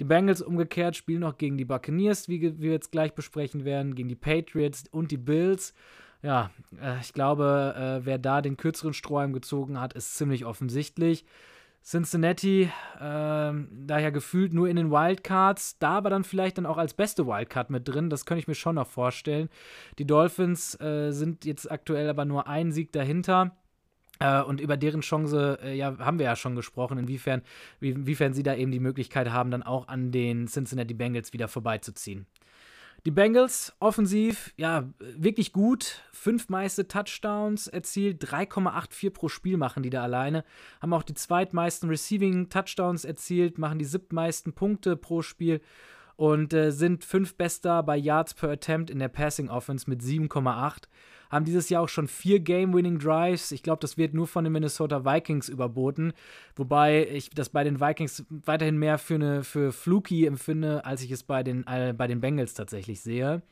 [0.00, 4.08] Die Bengals umgekehrt spielen noch gegen die Buccaneers, wie, wir jetzt gleich besprechen werden, gegen
[4.08, 5.74] die Patriots und die Bills.
[6.22, 11.24] Ja, äh, ich glaube, äh, wer da den kürzeren Strohhalm gezogen hat, ist ziemlich offensichtlich.
[11.84, 12.70] Cincinnati, äh,
[13.00, 17.70] daher gefühlt nur in den Wildcards, da aber dann vielleicht dann auch als beste Wildcard
[17.70, 19.48] mit drin, das könnte ich mir schon noch vorstellen.
[19.98, 23.56] Die Dolphins äh, sind jetzt aktuell aber nur ein Sieg dahinter.
[24.22, 27.42] Äh, und über deren Chance äh, ja, haben wir ja schon gesprochen, inwiefern,
[27.80, 31.48] wie, inwiefern sie da eben die Möglichkeit haben, dann auch an den Cincinnati Bengals wieder
[31.48, 32.26] vorbeizuziehen.
[33.04, 36.02] Die Bengals offensiv, ja, wirklich gut.
[36.12, 40.44] Fünf meiste Touchdowns erzielt, 3,84 pro Spiel machen die da alleine.
[40.80, 45.60] Haben auch die zweitmeisten Receiving Touchdowns erzielt, machen die siebtmeisten Punkte pro Spiel
[46.14, 50.84] und äh, sind fünf bester bei Yards per Attempt in der Passing Offense mit 7,8
[51.32, 53.50] haben dieses Jahr auch schon vier Game-Winning-Drives.
[53.50, 56.12] Ich glaube, das wird nur von den Minnesota Vikings überboten.
[56.54, 61.10] Wobei ich das bei den Vikings weiterhin mehr für, eine, für fluky empfinde, als ich
[61.10, 63.42] es bei den, äh, bei den Bengals tatsächlich sehe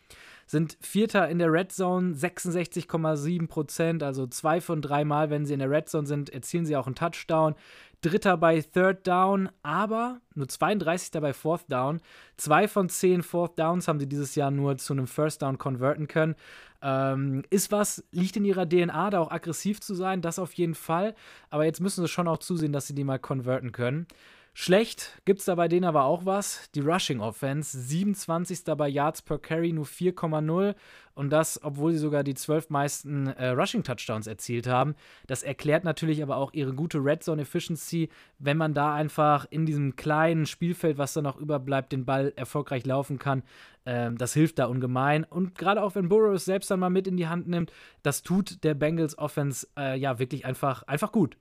[0.51, 5.53] sind Vierter in der Red Zone, 66,7 Prozent, also zwei von drei Mal, wenn sie
[5.53, 7.55] in der Red Zone sind, erzielen sie auch einen Touchdown.
[8.03, 11.21] Dritter bei Third Down, aber nur 32.
[11.21, 12.01] bei Fourth Down.
[12.37, 16.09] Zwei von zehn Fourth Downs haben sie dieses Jahr nur zu einem First Down konverten
[16.09, 16.35] können.
[16.83, 20.75] Ähm, ist was, liegt in ihrer DNA, da auch aggressiv zu sein, das auf jeden
[20.75, 21.15] Fall.
[21.51, 24.07] Aber jetzt müssen sie schon auch zusehen, dass sie die mal konverten können.
[24.53, 26.71] Schlecht gibt es da bei denen aber auch was.
[26.75, 28.65] Die Rushing Offense, 27.
[28.77, 30.75] bei Yards per Carry, nur 4,0.
[31.15, 34.97] Und das, obwohl sie sogar die 12 meisten äh, Rushing Touchdowns erzielt haben.
[35.27, 39.67] Das erklärt natürlich aber auch ihre gute Red Zone Efficiency, wenn man da einfach in
[39.67, 43.45] diesem kleinen Spielfeld, was da noch überbleibt, den Ball erfolgreich laufen kann.
[43.87, 45.25] Ähm, das hilft da ungemein.
[45.25, 47.73] Und gerade auch wenn Burrow es selbst dann mal mit in die Hand nimmt,
[48.03, 51.37] das tut der Bengals Offense äh, ja wirklich einfach, einfach gut.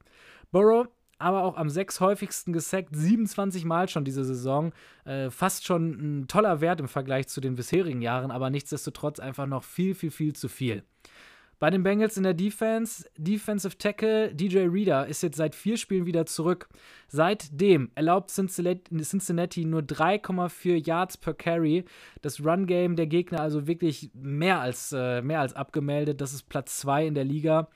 [0.51, 0.87] Burrow
[1.19, 4.71] aber auch am sechs häufigsten gesackt, 27 Mal schon diese Saison.
[5.05, 9.45] Äh, fast schon ein toller Wert im Vergleich zu den bisherigen Jahren, aber nichtsdestotrotz einfach
[9.45, 10.83] noch viel, viel, viel zu viel.
[11.59, 16.05] Bei den Bengals in der Defense, Defensive Tackle DJ Reader ist jetzt seit vier Spielen
[16.05, 16.69] wieder zurück.
[17.09, 21.83] Seitdem erlaubt Cincinnati nur 3,4 Yards per Carry.
[22.21, 26.21] Das Run-Game der Gegner also wirklich mehr als, äh, mehr als abgemeldet.
[26.21, 27.67] Das ist Platz 2 in der Liga.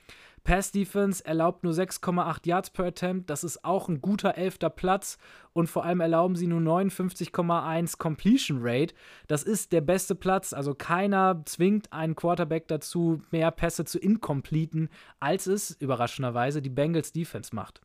[0.44, 3.30] Pass Defense erlaubt nur 6,8 Yards per Attempt.
[3.30, 5.18] Das ist auch ein guter elfter Platz.
[5.54, 8.94] Und vor allem erlauben sie nur 59,1 Completion Rate.
[9.28, 10.52] Das ist der beste Platz.
[10.52, 14.90] Also keiner zwingt einen Quarterback dazu, mehr Pässe zu incompleten,
[15.22, 17.82] als es überraschenderweise die Bengals Defense macht.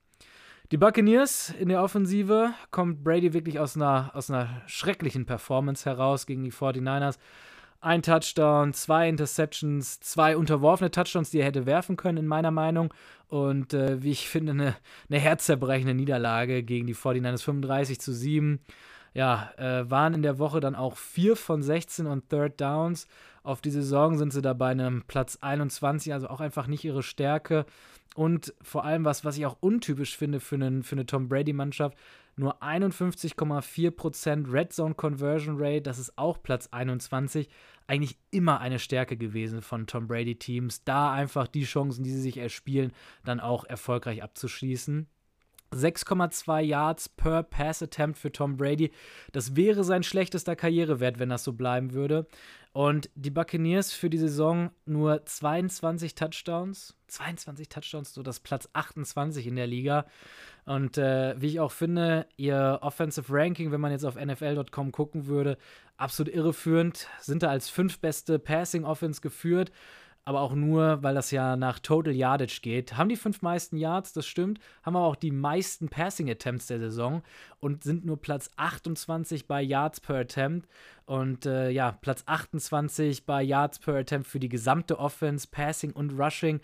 [0.73, 6.27] Die Buccaneers in der Offensive kommt Brady wirklich aus einer, aus einer schrecklichen Performance heraus
[6.27, 7.19] gegen die 49ers.
[7.81, 12.93] Ein Touchdown, zwei Interceptions, zwei unterworfene Touchdowns, die er hätte werfen können, in meiner Meinung.
[13.29, 14.77] Und äh, wie ich finde, eine,
[15.09, 18.61] eine herzzerbrechende Niederlage gegen die 49ers 35 zu 7.
[19.15, 23.07] Ja, äh, waren in der Woche dann auch 4 von 16 und Third Downs.
[23.43, 27.65] Auf die Saison sind sie dabei einem Platz 21, also auch einfach nicht ihre Stärke.
[28.15, 31.97] Und vor allem was, was ich auch untypisch finde für, einen, für eine Tom Brady-Mannschaft,
[32.39, 37.49] nur 51,4% Red Zone Conversion Rate, das ist auch Platz 21.
[37.87, 42.39] Eigentlich immer eine Stärke gewesen von Tom Brady-Teams, da einfach die Chancen, die sie sich
[42.39, 42.93] erspielen,
[43.25, 45.09] dann auch erfolgreich abzuschließen.
[45.73, 48.91] 6,2 Yards per Pass Attempt für Tom Brady.
[49.33, 52.27] Das wäre sein schlechtester Karrierewert, wenn das so bleiben würde.
[52.73, 56.95] Und die Buccaneers für die Saison nur 22 Touchdowns.
[57.09, 60.07] 22 Touchdowns, so das Platz 28 in der Liga.
[60.65, 65.27] Und äh, wie ich auch finde, ihr Offensive Ranking, wenn man jetzt auf NFL.com gucken
[65.27, 65.57] würde,
[65.97, 67.09] absolut irreführend.
[67.21, 69.73] Sind da als fünf beste Passing Offense geführt
[70.29, 72.99] aber auch nur, weil das ja nach Total Yardage geht.
[72.99, 76.79] Haben die fünf meisten Yards, das stimmt, haben aber auch die meisten Passing Attempts der
[76.79, 77.23] Saison
[77.61, 80.69] und sind nur Platz 28 bei Yards per Attempt
[81.07, 86.11] und äh, ja, Platz 28 bei Yards per Attempt für die gesamte Offense, Passing und
[86.11, 86.61] Rushing.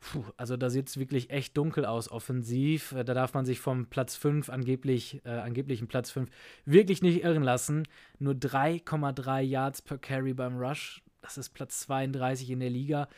[0.00, 2.92] Puh, also da sieht es wirklich echt dunkel aus offensiv.
[2.92, 6.30] Äh, da darf man sich vom Platz 5, angeblich, äh, angeblichen Platz 5,
[6.64, 7.86] wirklich nicht irren lassen.
[8.18, 13.08] Nur 3,3 Yards per Carry beim Rush das ist Platz 32 in der Liga.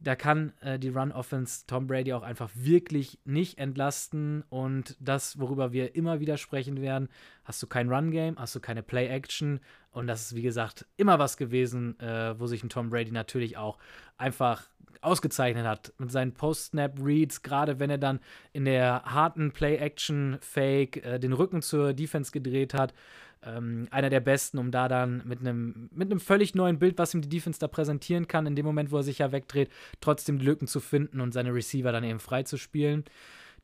[0.00, 4.44] Da kann äh, die Run-Offense Tom Brady auch einfach wirklich nicht entlasten.
[4.48, 7.08] Und das, worüber wir immer wieder sprechen werden,
[7.42, 9.58] hast du kein Run-Game, hast du keine Play-Action.
[9.90, 13.56] Und das ist, wie gesagt, immer was gewesen, äh, wo sich ein Tom Brady natürlich
[13.56, 13.78] auch
[14.18, 14.62] einfach
[15.00, 18.20] ausgezeichnet hat mit seinen Post-Snap-Reads, gerade wenn er dann
[18.52, 22.94] in der harten Play-Action-Fake äh, den Rücken zur Defense gedreht hat
[23.42, 27.14] ähm, einer der besten, um da dann mit einem mit einem völlig neuen Bild, was
[27.14, 29.70] ihm die Defense da präsentieren kann, in dem Moment, wo er sich ja wegdreht,
[30.00, 33.04] trotzdem Lücken zu finden und seine Receiver dann eben frei zu spielen.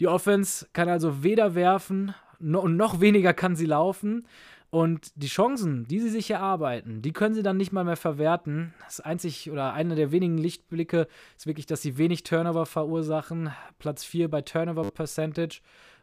[0.01, 4.27] Die Offense kann also weder werfen no, und noch weniger kann sie laufen.
[4.70, 8.75] Und die Chancen, die sie sich erarbeiten, die können sie dann nicht mal mehr verwerten.
[8.85, 11.07] Das einzig oder einer der wenigen Lichtblicke
[11.37, 13.53] ist wirklich, dass sie wenig Turnover verursachen.
[13.79, 15.61] Platz 4 bei Turnover Percentage,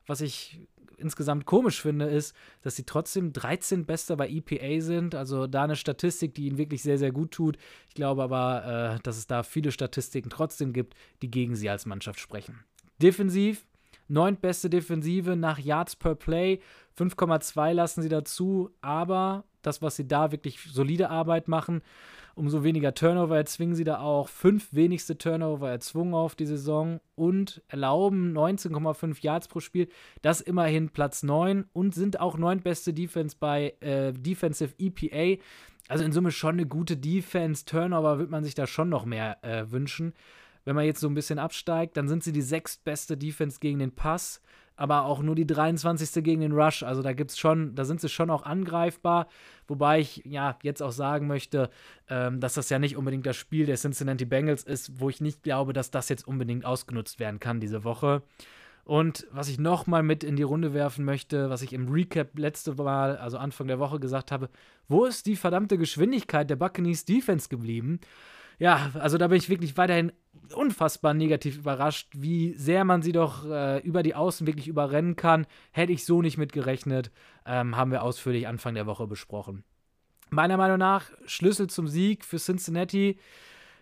[0.07, 0.61] was ich
[0.97, 5.15] insgesamt komisch finde, ist, dass sie trotzdem 13 Bester bei EPA sind.
[5.15, 7.57] Also da eine Statistik, die ihnen wirklich sehr, sehr gut tut.
[7.87, 11.85] Ich glaube aber, äh, dass es da viele Statistiken trotzdem gibt, die gegen sie als
[11.85, 12.63] Mannschaft sprechen.
[13.01, 13.65] Defensiv,
[14.07, 16.59] neuntbeste Defensive nach Yards per Play.
[16.97, 21.81] 5,2 lassen sie dazu, aber das, was sie da wirklich solide Arbeit machen,
[22.35, 24.29] umso weniger Turnover erzwingen sie da auch.
[24.29, 29.89] Fünf wenigste Turnover erzwungen auf die Saison und erlauben 19,5 Yards pro Spiel.
[30.21, 35.41] Das immerhin Platz 9 und sind auch neuntbeste Defense bei äh, Defensive EPA.
[35.87, 37.65] Also in Summe schon eine gute Defense.
[37.65, 40.13] Turnover wird man sich da schon noch mehr äh, wünschen.
[40.63, 43.93] Wenn man jetzt so ein bisschen absteigt, dann sind sie die sechstbeste Defense gegen den
[43.93, 44.41] Pass
[44.81, 46.23] aber auch nur die 23.
[46.23, 46.81] gegen den Rush.
[46.81, 49.27] Also da gibt's schon, da sind sie schon auch angreifbar.
[49.67, 51.69] Wobei ich ja jetzt auch sagen möchte,
[52.09, 55.43] ähm, dass das ja nicht unbedingt das Spiel der Cincinnati Bengals ist, wo ich nicht
[55.43, 58.23] glaube, dass das jetzt unbedingt ausgenutzt werden kann diese Woche.
[58.83, 62.73] Und was ich nochmal mit in die Runde werfen möchte, was ich im Recap letzte
[62.73, 64.49] Mal, also Anfang der Woche gesagt habe,
[64.87, 67.99] wo ist die verdammte Geschwindigkeit der Buccaneers Defense geblieben?
[68.61, 70.11] Ja, also da bin ich wirklich weiterhin
[70.53, 75.47] unfassbar negativ überrascht, wie sehr man sie doch äh, über die Außen wirklich überrennen kann.
[75.71, 77.09] Hätte ich so nicht mit gerechnet.
[77.43, 79.63] Ähm, haben wir ausführlich Anfang der Woche besprochen.
[80.29, 83.17] Meiner Meinung nach Schlüssel zum Sieg für Cincinnati.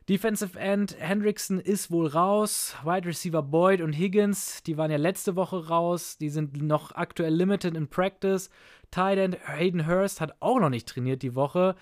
[0.08, 2.74] Defensive End Hendrickson ist wohl raus.
[2.86, 6.18] Wide Receiver Boyd und Higgins, die waren ja letzte Woche raus.
[6.18, 8.50] Die sind noch aktuell limited in Practice.
[8.92, 11.76] Tight End Hayden Hurst hat auch noch nicht trainiert die Woche.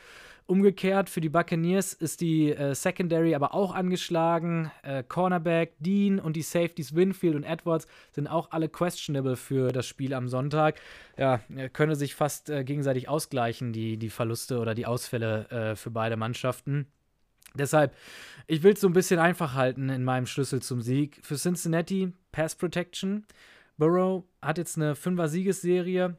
[0.48, 4.72] Umgekehrt für die Buccaneers ist die äh, Secondary aber auch angeschlagen.
[4.82, 9.86] Äh, Cornerback, Dean und die Safeties Winfield und Edwards sind auch alle questionable für das
[9.86, 10.80] Spiel am Sonntag.
[11.18, 11.42] Ja,
[11.74, 16.16] könne sich fast äh, gegenseitig ausgleichen, die, die Verluste oder die Ausfälle äh, für beide
[16.16, 16.88] Mannschaften.
[17.56, 17.94] Deshalb,
[18.48, 21.20] ich will es so ein bisschen einfach halten in meinem Schlüssel zum Sieg.
[21.24, 23.26] Für Cincinnati Pass Protection.
[23.78, 26.16] Burrow hat jetzt eine 5er-Siegesserie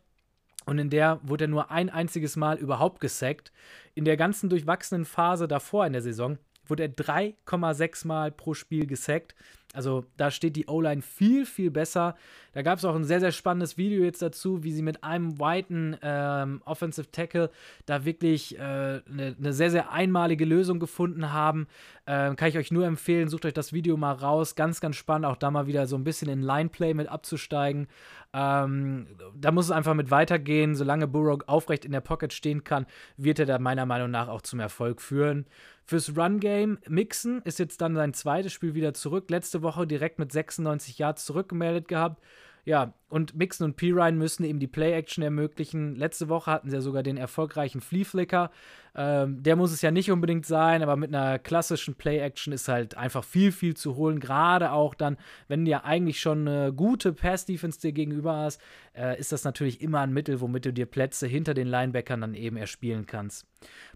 [0.69, 3.53] und in der wurde er nur ein einziges Mal überhaupt gesackt.
[3.95, 8.87] In der ganzen durchwachsenen Phase davor in der Saison wurde er 3,6 Mal pro Spiel
[8.87, 9.35] gesackt.
[9.75, 12.17] Also da steht die O-Line viel, viel besser.
[12.53, 15.39] Da gab es auch ein sehr, sehr spannendes Video jetzt dazu, wie sie mit einem
[15.39, 17.51] weiten ähm, Offensive Tackle
[17.85, 21.67] da wirklich eine äh, ne, ne sehr, sehr einmalige Lösung gefunden haben.
[22.07, 24.55] Ähm, kann ich euch nur empfehlen, sucht euch das Video mal raus.
[24.55, 27.89] Ganz, ganz spannend, auch da mal wieder so ein bisschen in Line-Play mit abzusteigen.
[28.33, 30.75] Ähm, da muss es einfach mit weitergehen.
[30.75, 32.87] Solange Burrow aufrecht in der Pocket stehen kann,
[33.19, 35.47] wird er da meiner Meinung nach auch zum Erfolg führen.
[35.89, 39.31] Fürs Run-Game Mixen ist jetzt dann sein zweites Spiel wieder zurück.
[39.31, 42.23] Letzte Woche direkt mit 96 Yards zurückgemeldet gehabt.
[42.67, 45.97] Ja, und Mixon und Pirine müssen eben die Play-Action ermöglichen.
[45.97, 48.51] Letzte Woche hatten sie ja sogar den erfolgreichen Flea-Flicker.
[48.95, 52.97] Ähm, der muss es ja nicht unbedingt sein, aber mit einer klassischen Play-Action ist halt
[52.97, 54.21] einfach viel, viel zu holen.
[54.21, 58.61] Gerade auch dann, wenn du ja eigentlich schon eine gute Pass-Defense dir gegenüber hast,
[58.95, 62.35] äh, ist das natürlich immer ein Mittel, womit du dir Plätze hinter den Linebackern dann
[62.35, 63.47] eben erspielen kannst.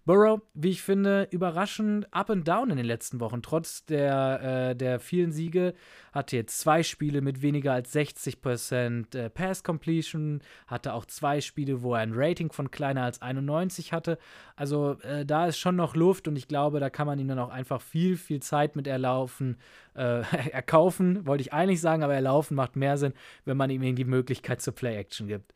[0.04, 3.42] Burrow, wie ich finde, überraschend up and down in den letzten Wochen.
[3.42, 5.74] Trotz der, äh, der vielen Siege
[6.12, 11.82] hatte jetzt zwei Spiele mit weniger als 60% äh, Pass Completion, hatte auch zwei Spiele,
[11.82, 14.18] wo er ein Rating von kleiner als 91 hatte.
[14.56, 17.38] Also äh, da ist schon noch Luft und ich glaube, da kann man ihm dann
[17.38, 19.58] auch einfach viel, viel Zeit mit erlaufen,
[19.94, 24.04] äh, erkaufen, wollte ich eigentlich sagen, aber erlaufen macht mehr Sinn, wenn man ihm die
[24.04, 25.54] Möglichkeit zur Play-Action gibt.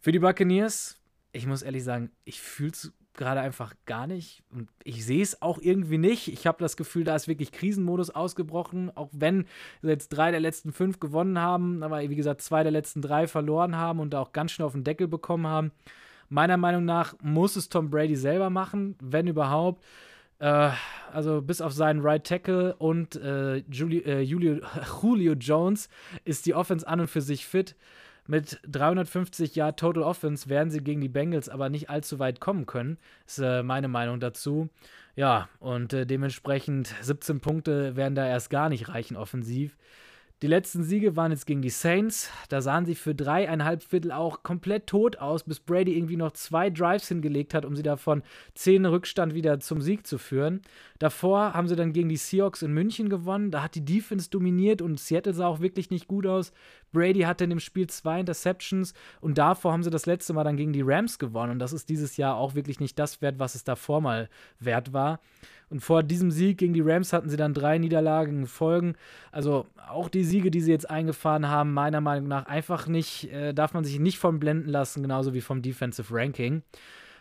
[0.00, 1.00] Für die Buccaneers,
[1.32, 4.42] ich muss ehrlich sagen, ich fühle es gerade einfach gar nicht.
[4.52, 6.28] Und ich sehe es auch irgendwie nicht.
[6.28, 9.46] Ich habe das Gefühl, da ist wirklich Krisenmodus ausgebrochen, auch wenn
[9.82, 13.76] jetzt drei der letzten fünf gewonnen haben, aber wie gesagt, zwei der letzten drei verloren
[13.76, 15.72] haben und da auch ganz schnell auf den Deckel bekommen haben.
[16.28, 19.84] Meiner Meinung nach muss es Tom Brady selber machen, wenn überhaupt.
[20.38, 20.70] Äh,
[21.12, 24.60] also bis auf seinen Right Tackle und äh, Julio, äh, Julio,
[25.02, 25.88] Julio Jones
[26.24, 27.76] ist die Offense an und für sich fit.
[28.26, 32.66] Mit 350 Jahr Total Offense werden sie gegen die Bengals aber nicht allzu weit kommen
[32.66, 32.98] können.
[33.26, 34.68] Ist äh, meine Meinung dazu.
[35.14, 39.76] Ja, und äh, dementsprechend 17 Punkte werden da erst gar nicht reichen offensiv.
[40.42, 42.30] Die letzten Siege waren jetzt gegen die Saints.
[42.50, 46.68] Da sahen sie für dreieinhalb Viertel auch komplett tot aus, bis Brady irgendwie noch zwei
[46.68, 48.22] Drives hingelegt hat, um sie davon
[48.54, 50.60] zehn Rückstand wieder zum Sieg zu führen.
[50.98, 53.50] Davor haben sie dann gegen die Seahawks in München gewonnen.
[53.50, 56.52] Da hat die Defense dominiert und Seattle sah auch wirklich nicht gut aus.
[56.92, 60.58] Brady hatte in dem Spiel zwei Interceptions und davor haben sie das letzte Mal dann
[60.58, 61.52] gegen die Rams gewonnen.
[61.52, 64.28] Und das ist dieses Jahr auch wirklich nicht das wert, was es davor mal
[64.60, 65.18] wert war.
[65.68, 68.94] Und vor diesem Sieg gegen die Rams hatten sie dann drei Niederlagen Folgen.
[69.32, 73.52] Also auch die Siege, die sie jetzt eingefahren haben, meiner Meinung nach einfach nicht, äh,
[73.52, 76.62] darf man sich nicht von blenden lassen, genauso wie vom Defensive Ranking.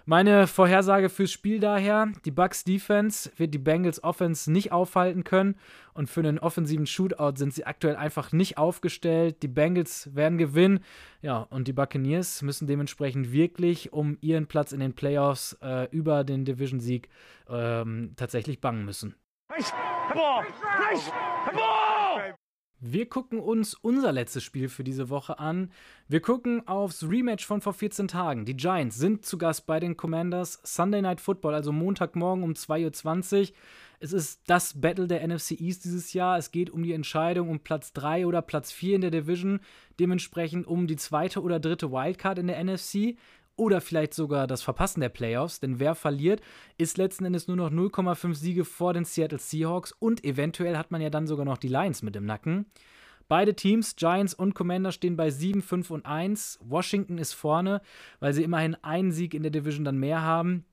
[0.08, 5.56] Meine Vorhersage fürs Spiel daher: Die Bucks Defense wird die Bengals Offense nicht aufhalten können
[5.96, 9.42] und für einen offensiven Shootout sind sie aktuell einfach nicht aufgestellt.
[9.42, 10.82] Die Bengals werden gewinnen,
[11.24, 16.24] ja, und die Buccaneers müssen dementsprechend wirklich um ihren Platz in den Playoffs äh, über
[16.24, 17.10] den Division-Sieg
[17.50, 19.16] ähm, tatsächlich bangen müssen.
[19.50, 19.74] Nice.
[20.14, 20.46] On.
[20.92, 21.12] Nice.
[21.52, 22.36] On.
[22.88, 25.72] Wir gucken uns unser letztes Spiel für diese Woche an.
[26.08, 28.46] Wir gucken aufs Rematch von vor 14 Tagen.
[28.46, 30.60] Die Giants sind zu Gast bei den Commanders.
[30.64, 33.56] Sunday Night Football, also Montagmorgen um 2.20 Uhr.
[34.00, 36.38] Es ist das Battle der NFC East dieses Jahr.
[36.38, 39.62] Es geht um die Entscheidung um Platz 3 oder Platz 4 in der Division.
[40.00, 43.18] Dementsprechend um die zweite oder dritte Wildcard in der NFC
[43.58, 46.42] oder vielleicht sogar das Verpassen der Playoffs, denn wer verliert,
[46.78, 51.02] ist letzten Endes nur noch 0,5 Siege vor den Seattle Seahawks und eventuell hat man
[51.02, 52.66] ja dann sogar noch die Lions mit im Nacken.
[53.28, 56.60] Beide Teams, Giants und Commander, stehen bei 7, 5 und 1.
[56.62, 57.82] Washington ist vorne,
[58.20, 60.66] weil sie immerhin einen Sieg in der Division dann mehr haben.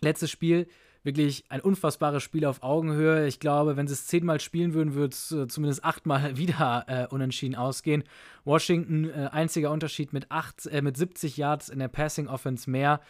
[0.00, 0.66] Letztes Spiel
[1.02, 3.26] wirklich ein unfassbares Spiel auf Augenhöhe.
[3.26, 7.06] Ich glaube, wenn sie es zehnmal spielen würden, würde es äh, zumindest achtmal wieder äh,
[7.06, 8.04] unentschieden ausgehen.
[8.44, 13.00] Washington, äh, einziger Unterschied mit, acht, äh, mit 70 Yards in der Passing Offense mehr.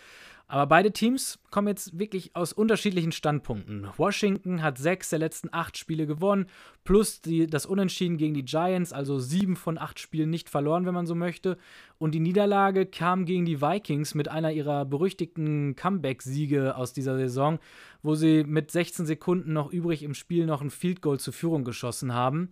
[0.53, 3.89] Aber beide Teams kommen jetzt wirklich aus unterschiedlichen Standpunkten.
[3.97, 6.45] Washington hat sechs der letzten acht Spiele gewonnen,
[6.85, 10.93] plus die, das Unentschieden gegen die Giants, also sieben von acht Spielen nicht verloren, wenn
[10.93, 11.57] man so möchte.
[11.97, 17.59] Und die Niederlage kam gegen die Vikings mit einer ihrer berüchtigten Comeback-Siege aus dieser Saison,
[18.03, 21.65] wo sie mit 16 Sekunden noch übrig im Spiel noch ein Field Goal zur Führung
[21.65, 22.51] geschossen haben.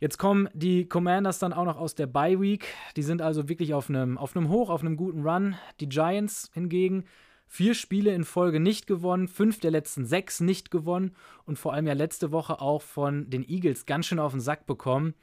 [0.00, 2.66] Jetzt kommen die Commanders dann auch noch aus der Bye Week.
[2.96, 5.54] Die sind also wirklich auf einem, auf einem Hoch, auf einem guten Run.
[5.78, 7.04] Die Giants hingegen
[7.48, 11.86] Vier Spiele in Folge nicht gewonnen, fünf der letzten sechs nicht gewonnen und vor allem
[11.86, 15.14] ja letzte Woche auch von den Eagles ganz schön auf den Sack bekommen.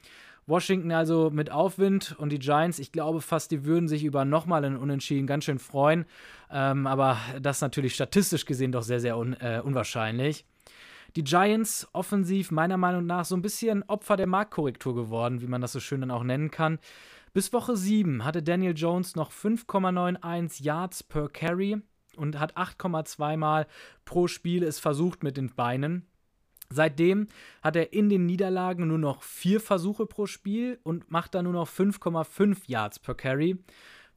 [0.46, 4.64] Washington also mit Aufwind und die Giants, ich glaube fast, die würden sich über nochmal
[4.64, 6.04] einen Unentschieden ganz schön freuen.
[6.50, 10.44] Ähm, aber das natürlich statistisch gesehen doch sehr, sehr un äh, unwahrscheinlich.
[11.16, 15.60] Die Giants offensiv meiner Meinung nach so ein bisschen Opfer der Marktkorrektur geworden, wie man
[15.60, 16.78] das so schön dann auch nennen kann.
[17.32, 21.80] Bis Woche 7 hatte Daniel Jones noch 5,91 Yards per Carry
[22.16, 23.66] und hat 8,2 Mal
[24.04, 26.06] pro Spiel es versucht mit den Beinen.
[26.70, 27.28] Seitdem
[27.62, 31.52] hat er in den Niederlagen nur noch vier Versuche pro Spiel und macht da nur
[31.52, 33.58] noch 5,5 Yards per Carry.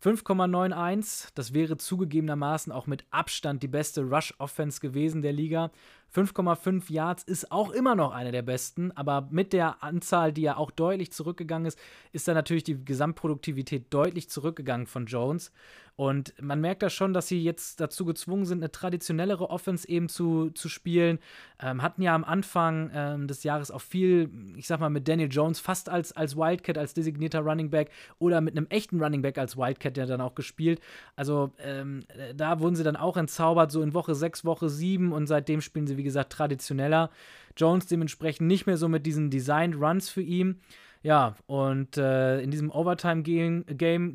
[0.03, 5.71] 5,91, das wäre zugegebenermaßen auch mit Abstand die beste Rush-Offense gewesen der Liga.
[6.15, 10.55] 5,5 Yards ist auch immer noch eine der besten, aber mit der Anzahl, die ja
[10.55, 11.79] auch deutlich zurückgegangen ist,
[12.11, 15.51] ist da natürlich die Gesamtproduktivität deutlich zurückgegangen von Jones.
[15.97, 20.09] Und man merkt da schon, dass sie jetzt dazu gezwungen sind, eine traditionellere Offense eben
[20.09, 21.17] zu, zu spielen.
[21.59, 25.29] Ähm, hatten ja am Anfang ähm, des Jahres auch viel, ich sag mal, mit Daniel
[25.31, 27.89] Jones fast als, als Wildcat, als designierter Running Back
[28.19, 30.81] oder mit einem echten Running Back als Wildcat, der dann auch gespielt.
[31.15, 35.25] Also ähm, da wurden sie dann auch entzaubert, so in Woche 6, Woche 7 und
[35.25, 37.09] seitdem spielen sie, wie gesagt, traditioneller.
[37.55, 40.61] Jones dementsprechend nicht mehr so mit diesen Designed Runs für ihn.
[41.03, 43.65] Ja, und äh, in diesem Overtime-Game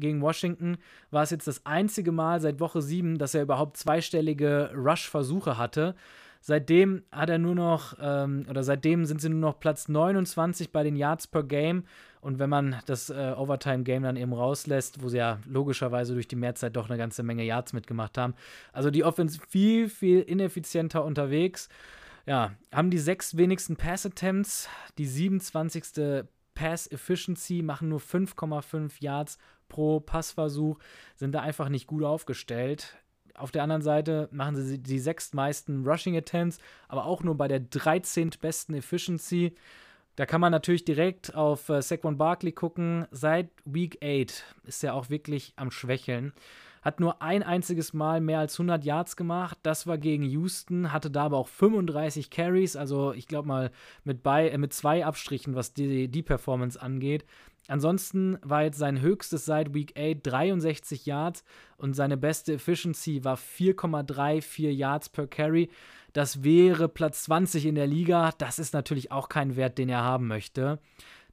[0.00, 0.78] gegen Washington
[1.10, 5.94] war es jetzt das einzige Mal seit Woche 7, dass er überhaupt zweistellige Rush-Versuche hatte.
[6.44, 10.82] Seitdem hat er nur noch, ähm, oder seitdem sind sie nur noch Platz 29 bei
[10.82, 11.84] den Yards per Game.
[12.20, 16.36] Und wenn man das äh, Overtime-Game dann eben rauslässt, wo sie ja logischerweise durch die
[16.36, 18.34] Mehrzeit doch eine ganze Menge Yards mitgemacht haben.
[18.72, 21.68] Also die Offense viel, viel ineffizienter unterwegs.
[22.26, 24.68] Ja, haben die sechs wenigsten Pass-Attempts,
[24.98, 26.24] die 27.
[26.54, 29.38] Pass Efficiency, machen nur 5,5 Yards
[29.68, 30.78] pro Passversuch,
[31.16, 32.96] sind da einfach nicht gut aufgestellt.
[33.34, 37.60] Auf der anderen Seite machen sie die sechstmeisten Rushing Attempts, aber auch nur bei der
[37.60, 38.30] 13.
[38.40, 39.54] besten Efficiency.
[40.16, 43.06] Da kann man natürlich direkt auf äh, Saquon Barkley gucken.
[43.10, 46.34] Seit Week 8 ist er auch wirklich am Schwächeln.
[46.82, 49.58] Hat nur ein einziges Mal mehr als 100 Yards gemacht.
[49.62, 52.76] Das war gegen Houston, hatte da aber auch 35 Carries.
[52.76, 53.70] Also ich glaube mal
[54.04, 57.24] mit, bei, äh, mit zwei Abstrichen, was die, die Performance angeht.
[57.68, 61.44] Ansonsten war jetzt sein höchstes seit Week 8 63 Yards
[61.76, 65.70] und seine beste Efficiency war 4,34 Yards per Carry.
[66.12, 68.32] Das wäre Platz 20 in der Liga.
[68.38, 70.80] Das ist natürlich auch kein Wert, den er haben möchte.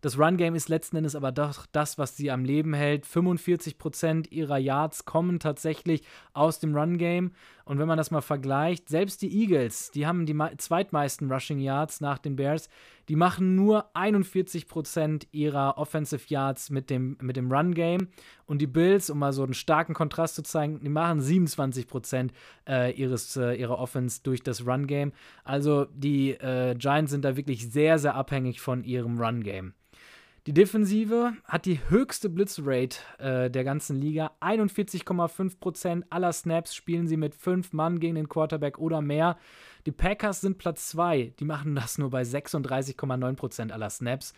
[0.02, 3.06] Das Run-Game ist letzten Endes aber doch das, was sie am Leben hält.
[3.06, 7.32] 45% ihrer Yards kommen tatsächlich aus dem Run-Game.
[7.66, 12.00] Und wenn man das mal vergleicht, selbst die Eagles, die haben die zweitmeisten Rushing Yards
[12.00, 12.70] nach den Bears,
[13.10, 18.08] die machen nur 41% ihrer Offensive Yards mit dem, mit dem Run-Game.
[18.46, 22.30] Und die Bills, um mal so einen starken Kontrast zu zeigen, die machen 27%
[22.70, 25.12] äh, ihres, äh, ihrer Offense durch das Run-Game.
[25.44, 29.74] Also die äh, Giants sind da wirklich sehr, sehr abhängig von ihrem Run-Game.
[30.48, 34.32] Die Defensive hat die höchste Blitzrate äh, der ganzen Liga.
[34.40, 39.38] 41,5% aller Snaps spielen sie mit fünf Mann gegen den Quarterback oder mehr.
[39.86, 41.34] Die Packers sind Platz 2.
[41.40, 44.34] Die machen das nur bei 36,9% aller Snaps.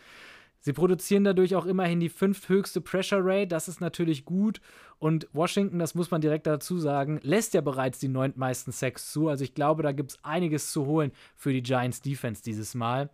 [0.58, 3.48] Sie produzieren dadurch auch immerhin die fünfthöchste Pressure Rate.
[3.48, 4.60] Das ist natürlich gut.
[4.98, 9.28] Und Washington, das muss man direkt dazu sagen, lässt ja bereits die neuntmeisten Sacks zu.
[9.28, 13.10] Also ich glaube, da gibt es einiges zu holen für die Giants Defense dieses Mal.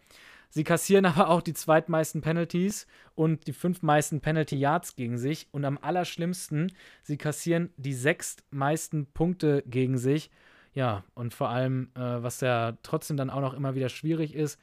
[0.50, 5.48] Sie kassieren aber auch die zweitmeisten Penalties und die fünfmeisten Penalty Yards gegen sich.
[5.52, 6.72] Und am allerschlimmsten,
[7.02, 10.30] sie kassieren die sechstmeisten Punkte gegen sich.
[10.74, 14.60] Ja, und vor allem, äh, was ja trotzdem dann auch noch immer wieder schwierig ist,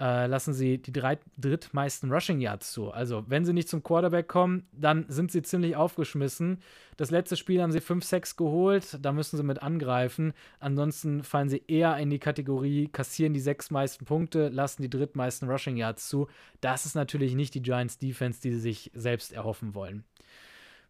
[0.00, 2.90] äh, lassen sie die drei, drittmeisten Rushing Yards zu.
[2.90, 6.62] Also, wenn sie nicht zum Quarterback kommen, dann sind sie ziemlich aufgeschmissen.
[6.96, 10.32] Das letzte Spiel haben sie 5-6 geholt, da müssen sie mit angreifen.
[10.58, 15.50] Ansonsten fallen sie eher in die Kategorie, kassieren die sechs meisten Punkte, lassen die drittmeisten
[15.50, 16.28] Rushing Yards zu.
[16.62, 20.04] Das ist natürlich nicht die Giants Defense, die sie sich selbst erhoffen wollen.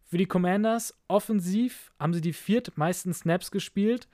[0.05, 4.07] Für die Commanders offensiv haben sie die viertmeisten Snaps gespielt.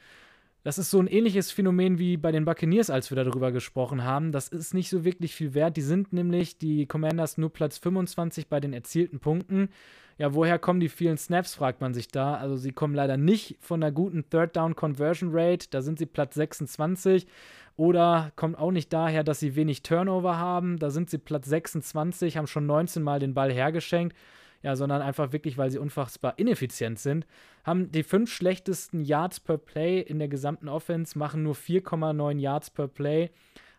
[0.64, 4.32] Das ist so ein ähnliches Phänomen wie bei den Buccaneers, als wir darüber gesprochen haben.
[4.32, 5.78] Das ist nicht so wirklich viel wert.
[5.78, 9.70] Die sind nämlich, die Commanders, nur Platz 25 bei den erzielten Punkten.
[10.18, 12.36] Ja, woher kommen die vielen Snaps, fragt man sich da.
[12.36, 15.68] Also sie kommen leider nicht von einer guten Third Down Conversion Rate.
[15.70, 17.28] Da sind sie Platz 26.
[17.76, 20.80] Oder kommt auch nicht daher, dass sie wenig Turnover haben.
[20.80, 24.16] Da sind sie Platz 26, haben schon 19 Mal den Ball hergeschenkt
[24.64, 27.26] ja, sondern einfach wirklich, weil sie unfassbar ineffizient sind.
[27.64, 32.70] Haben die fünf schlechtesten Yards per Play in der gesamten Offense, machen nur 4,9 Yards
[32.70, 33.30] per Play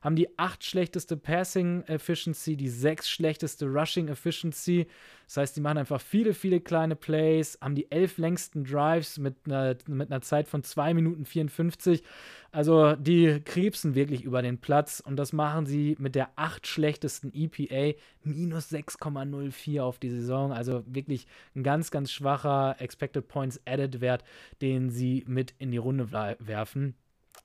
[0.01, 4.87] haben die acht schlechteste Passing Efficiency, die sechs schlechteste Rushing Efficiency.
[5.27, 9.37] Das heißt, die machen einfach viele, viele kleine Plays, haben die elf längsten Drives mit
[9.45, 12.03] einer, mit einer Zeit von 2 Minuten 54.
[12.51, 17.31] Also die krebsen wirklich über den Platz und das machen sie mit der acht schlechtesten
[17.35, 20.53] EPA, minus 6,04 auf die Saison.
[20.53, 24.25] Also wirklich ein ganz, ganz schwacher Expected Points Added Wert,
[24.63, 26.95] den sie mit in die Runde werfen.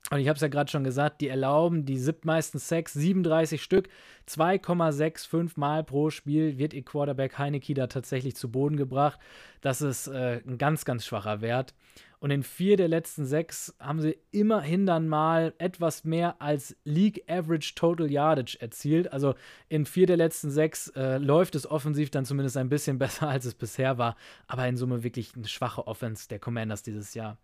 [0.09, 3.87] Und ich habe es ja gerade schon gesagt, die erlauben die siebtmeisten Sacks, 37 Stück,
[4.27, 9.19] 2,65 Mal pro Spiel wird ihr Quarterback Heineke da tatsächlich zu Boden gebracht.
[9.61, 11.73] Das ist äh, ein ganz, ganz schwacher Wert.
[12.19, 17.23] Und in vier der letzten sechs haben sie immerhin dann mal etwas mehr als League
[17.29, 19.11] Average Total Yardage erzielt.
[19.11, 19.35] Also
[19.67, 23.43] in vier der letzten sechs äh, läuft es offensiv dann zumindest ein bisschen besser, als
[23.43, 24.15] es bisher war.
[24.47, 27.37] Aber in Summe wirklich eine schwache Offense der Commanders dieses Jahr.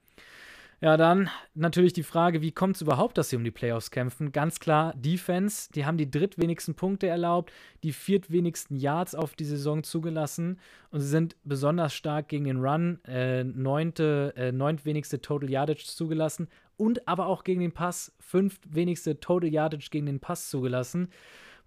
[0.82, 4.32] Ja, dann natürlich die Frage, wie kommt es überhaupt, dass sie um die Playoffs kämpfen?
[4.32, 7.52] Ganz klar, Defense, die haben die drittwenigsten Punkte erlaubt,
[7.84, 10.58] die viertwenigsten Yards auf die Saison zugelassen
[10.92, 16.48] und sie sind besonders stark gegen den Run, äh, neunte, äh, neuntwenigste Total Yardage zugelassen
[16.78, 21.10] und aber auch gegen den Pass, fünftwenigste Total Yardage gegen den Pass zugelassen.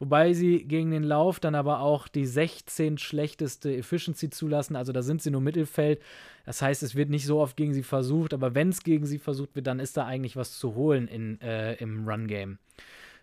[0.02, 4.74] Wobei sie gegen den Lauf dann aber auch die 16 schlechteste Efficiency zulassen.
[4.74, 6.02] Also da sind sie nur Mittelfeld.
[6.44, 8.34] Das heißt, es wird nicht so oft gegen sie versucht.
[8.34, 11.40] Aber wenn es gegen sie versucht wird, dann ist da eigentlich was zu holen in,
[11.40, 12.58] äh, im Run-Game.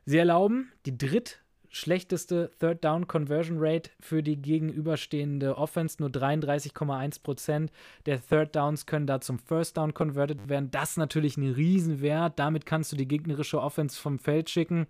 [0.05, 5.97] Sie erlauben die drittschlechteste Third Down Conversion Rate für die gegenüberstehende Offense.
[5.99, 7.71] Nur 33,1%
[8.05, 10.71] der Third Downs können da zum First Down converted werden.
[10.71, 12.39] Das ist natürlich ein Riesenwert.
[12.39, 14.88] Damit kannst du die gegnerische Offense vom Feld schicken.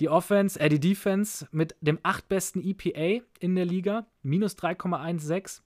[0.00, 5.60] Die Offense, äh, die Defense mit dem achtbesten EPA in der Liga, minus 3,16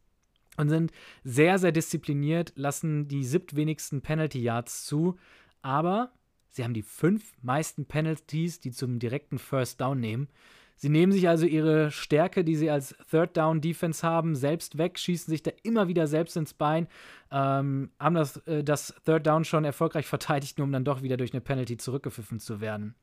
[0.56, 0.92] und sind
[1.24, 5.18] sehr, sehr diszipliniert, lassen die siebtwenigsten Penalty Yards zu,
[5.62, 6.12] aber
[6.48, 10.28] sie haben die fünf meisten Penalties, die zum direkten First Down nehmen.
[10.76, 14.98] Sie nehmen sich also ihre Stärke, die sie als Third Down Defense haben, selbst weg,
[14.98, 16.88] schießen sich da immer wieder selbst ins Bein,
[17.30, 21.16] ähm, haben das, äh, das Third Down schon erfolgreich verteidigt, nur um dann doch wieder
[21.16, 22.96] durch eine Penalty zurückgepfiffen zu werden.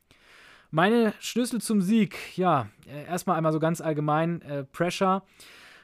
[0.71, 5.23] Meine Schlüssel zum Sieg, ja, äh, erstmal einmal so ganz allgemein, äh, Pressure.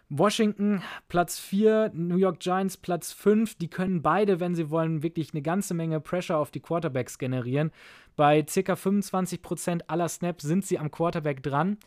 [0.10, 3.56] Washington Platz 4, New York Giants Platz 5.
[3.56, 7.72] Die können beide, wenn sie wollen, wirklich eine ganze Menge Pressure auf die Quarterbacks generieren.
[8.16, 8.74] Bei ca.
[8.74, 11.78] 25% aller Snaps sind sie am Quarterback dran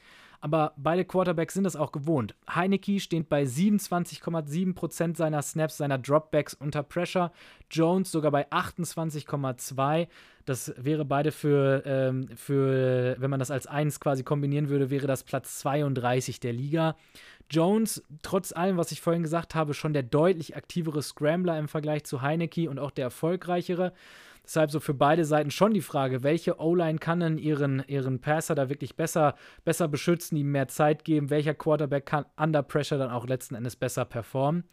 [0.41, 2.35] aber beide Quarterbacks sind das auch gewohnt.
[2.49, 7.33] Heineke steht bei 27,7% seiner Snaps, seiner Dropbacks unter Pressure,
[7.71, 10.09] Jones sogar bei 28,2%.
[10.45, 15.07] Das wäre beide für, ähm, für, wenn man das als 1 quasi kombinieren würde, wäre
[15.07, 16.97] das Platz 32 der Liga.
[17.51, 22.05] Jones, trotz allem, was ich vorhin gesagt habe, schon der deutlich aktivere Scrambler im Vergleich
[22.05, 23.93] zu Heineke und auch der erfolgreichere.
[24.45, 28.55] Deshalb so für beide Seiten schon die Frage, welche O-Line kann denn ihren, ihren Passer
[28.55, 29.35] da wirklich besser,
[29.65, 33.77] besser beschützen, ihm mehr Zeit geben, welcher Quarterback kann under Pressure dann auch letzten Endes
[33.77, 34.65] besser performen.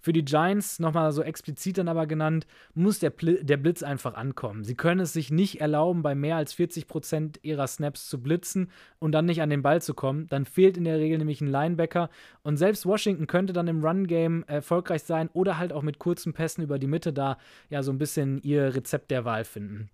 [0.00, 4.14] Für die Giants, nochmal so explizit dann aber genannt, muss der, Bl der Blitz einfach
[4.14, 4.64] ankommen.
[4.64, 9.12] Sie können es sich nicht erlauben, bei mehr als 40% ihrer Snaps zu blitzen und
[9.12, 10.26] dann nicht an den Ball zu kommen.
[10.28, 12.10] Dann fehlt in der Regel nämlich ein Linebacker.
[12.42, 16.62] Und selbst Washington könnte dann im Run-Game erfolgreich sein oder halt auch mit kurzen Pässen
[16.62, 17.38] über die Mitte da
[17.68, 19.90] ja so ein bisschen ihr Rezept der Wahl finden.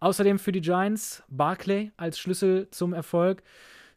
[0.00, 3.42] Außerdem für die Giants Barclay als Schlüssel zum Erfolg.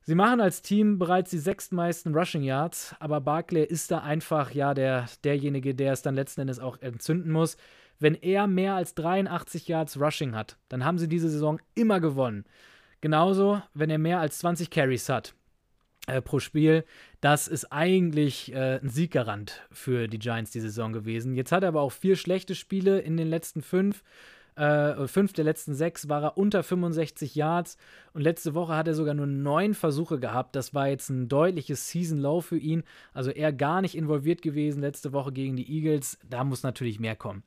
[0.09, 4.73] Sie machen als Team bereits die sechstmeisten Rushing Yards, aber Barclay ist da einfach ja
[4.73, 7.57] der, derjenige, der es dann letzten Endes auch entzünden muss.
[7.99, 12.45] Wenn er mehr als 83 Yards Rushing hat, dann haben sie diese Saison immer gewonnen.
[13.01, 15.35] Genauso, wenn er mehr als 20 Carries hat
[16.07, 16.85] äh, pro Spiel,
[17.21, 21.35] das ist eigentlich äh, ein Sieggarant für die Giants die Saison gewesen.
[21.35, 24.03] Jetzt hat er aber auch vier schlechte Spiele in den letzten fünf.
[24.59, 27.77] Äh, fünf der letzten sechs war er unter 65 Yards
[28.11, 30.53] und letzte Woche hat er sogar nur neun Versuche gehabt.
[30.53, 32.83] Das war jetzt ein deutliches Season Low für ihn.
[33.13, 36.19] Also er gar nicht involviert gewesen letzte Woche gegen die Eagles.
[36.29, 37.43] Da muss natürlich mehr kommen.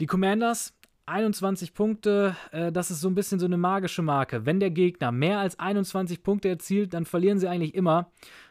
[0.00, 0.74] Die Commanders
[1.06, 4.44] 21 Punkte, äh, das ist so ein bisschen so eine magische Marke.
[4.44, 8.10] Wenn der Gegner mehr als 21 Punkte erzielt, dann verlieren sie eigentlich immer.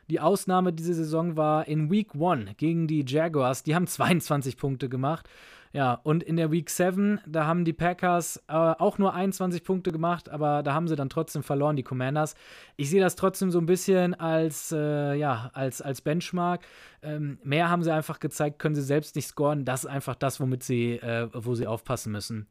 [0.10, 3.64] Die Ausnahme diese Saison war in Week 1 gegen die Jaguars.
[3.64, 5.28] Die haben 22 Punkte gemacht.
[5.74, 9.92] Ja, und in der Week 7, da haben die Packers äh, auch nur 21 Punkte
[9.92, 12.36] gemacht, aber da haben sie dann trotzdem verloren, die Commanders.
[12.76, 16.66] Ich sehe das trotzdem so ein bisschen als, äh, ja, als, als Benchmark.
[17.02, 19.64] Ähm, mehr haben sie einfach gezeigt, können sie selbst nicht scoren.
[19.64, 22.48] Das ist einfach das, womit sie, äh, wo sie aufpassen müssen.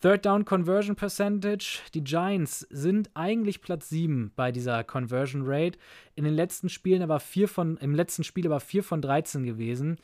[0.00, 1.80] Third Down Conversion Percentage.
[1.92, 5.78] Die Giants sind eigentlich Platz 7 bei dieser Conversion Rate.
[6.14, 9.98] In den letzten Spielen aber vier von, im letzten Spiel aber 4 von 13 gewesen.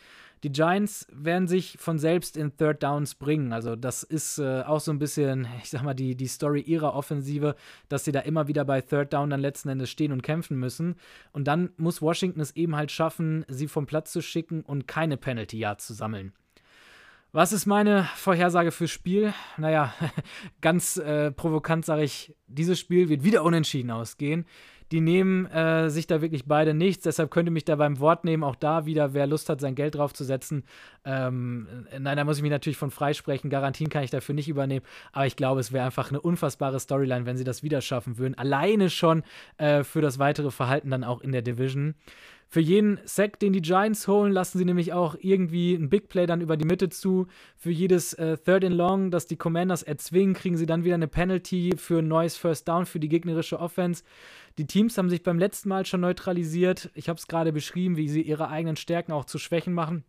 [0.47, 3.53] Die Giants werden sich von selbst in Third Downs bringen.
[3.53, 6.95] Also, das ist äh, auch so ein bisschen, ich sag mal, die, die Story ihrer
[6.95, 7.57] Offensive,
[7.89, 10.95] dass sie da immer wieder bei Third Down dann letzten Endes stehen und kämpfen müssen.
[11.33, 15.17] Und dann muss Washington es eben halt schaffen, sie vom Platz zu schicken und keine
[15.17, 16.33] Penalty Yards zu sammeln.
[17.33, 19.35] Was ist meine Vorhersage fürs Spiel?
[19.57, 19.93] Naja,
[20.61, 24.47] ganz äh, provokant sage ich, dieses Spiel wird wieder unentschieden ausgehen.
[24.93, 28.45] Die nehmen äh, sich da wirklich beide nichts, deshalb könnte mich da beim Wort nehmen,
[28.45, 30.65] auch da wieder, wer Lust hat, sein Geld draufzusetzen.
[31.05, 31.67] Ähm,
[31.99, 33.51] nein, da muss ich mich natürlich von freisprechen.
[33.51, 37.27] Garantien kann ich dafür nicht übernehmen, aber ich glaube, es wäre einfach eine unfassbare Storyline,
[37.27, 38.39] wenn sie das wieder schaffen würden.
[38.39, 39.23] Alleine schon
[39.59, 41.95] äh, für das weitere Verhalten dann auch in der Division.
[42.49, 46.27] Für jeden Sack, den die Giants holen, lassen sie nämlich auch irgendwie ein Big Play
[46.27, 47.27] dann über die Mitte zu.
[47.57, 51.09] Für jedes äh, Third and Long, das die Commanders erzwingen, kriegen sie dann wieder eine
[51.09, 54.05] Penalty für ein neues First Down für die gegnerische Offense.
[54.59, 56.91] Die Teams haben sich beim letzten Mal schon neutralisiert.
[56.95, 60.03] Ich habe es gerade beschrieben, wie sie ihre eigenen Stärken auch zu Schwächen machen.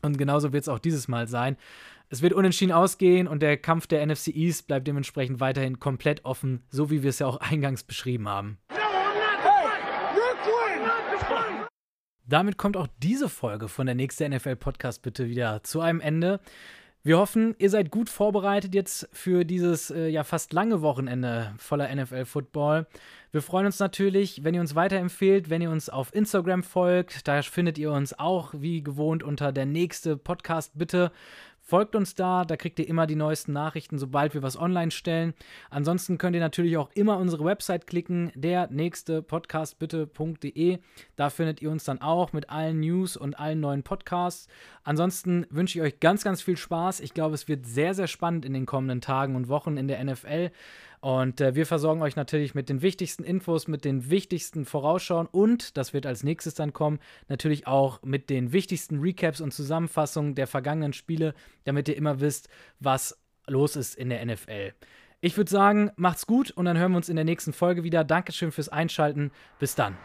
[0.00, 1.56] Und genauso wird es auch dieses Mal sein.
[2.08, 6.62] Es wird unentschieden ausgehen und der Kampf der NFC East bleibt dementsprechend weiterhin komplett offen,
[6.70, 8.58] so wie wir es ja auch eingangs beschrieben haben.
[12.26, 16.38] Damit kommt auch diese Folge von der nächste NFL Podcast bitte wieder zu einem Ende.
[17.02, 21.88] Wir hoffen, ihr seid gut vorbereitet jetzt für dieses äh, ja fast lange Wochenende voller
[21.94, 22.86] NFL Football.
[23.32, 27.26] Wir freuen uns natürlich, wenn ihr uns weiterempfehlt, wenn ihr uns auf Instagram folgt.
[27.26, 31.10] Da findet ihr uns auch wie gewohnt unter der nächste Podcast bitte.
[31.70, 35.34] Folgt uns da, da kriegt ihr immer die neuesten Nachrichten, sobald wir was online stellen.
[35.70, 40.78] Ansonsten könnt ihr natürlich auch immer unsere Website klicken, der nächste Podcast bitte.de.
[41.14, 44.48] Da findet ihr uns dann auch mit allen News und allen neuen Podcasts.
[44.82, 46.98] Ansonsten wünsche ich euch ganz, ganz viel Spaß.
[46.98, 50.02] Ich glaube, es wird sehr, sehr spannend in den kommenden Tagen und Wochen in der
[50.04, 50.50] NFL.
[51.00, 55.76] Und äh, wir versorgen euch natürlich mit den wichtigsten Infos, mit den wichtigsten Vorausschauen und,
[55.78, 56.98] das wird als nächstes dann kommen,
[57.28, 62.50] natürlich auch mit den wichtigsten Recaps und Zusammenfassungen der vergangenen Spiele, damit ihr immer wisst,
[62.80, 64.72] was los ist in der NFL.
[65.22, 68.04] Ich würde sagen, macht's gut und dann hören wir uns in der nächsten Folge wieder.
[68.04, 69.32] Dankeschön fürs Einschalten.
[69.58, 69.96] Bis dann.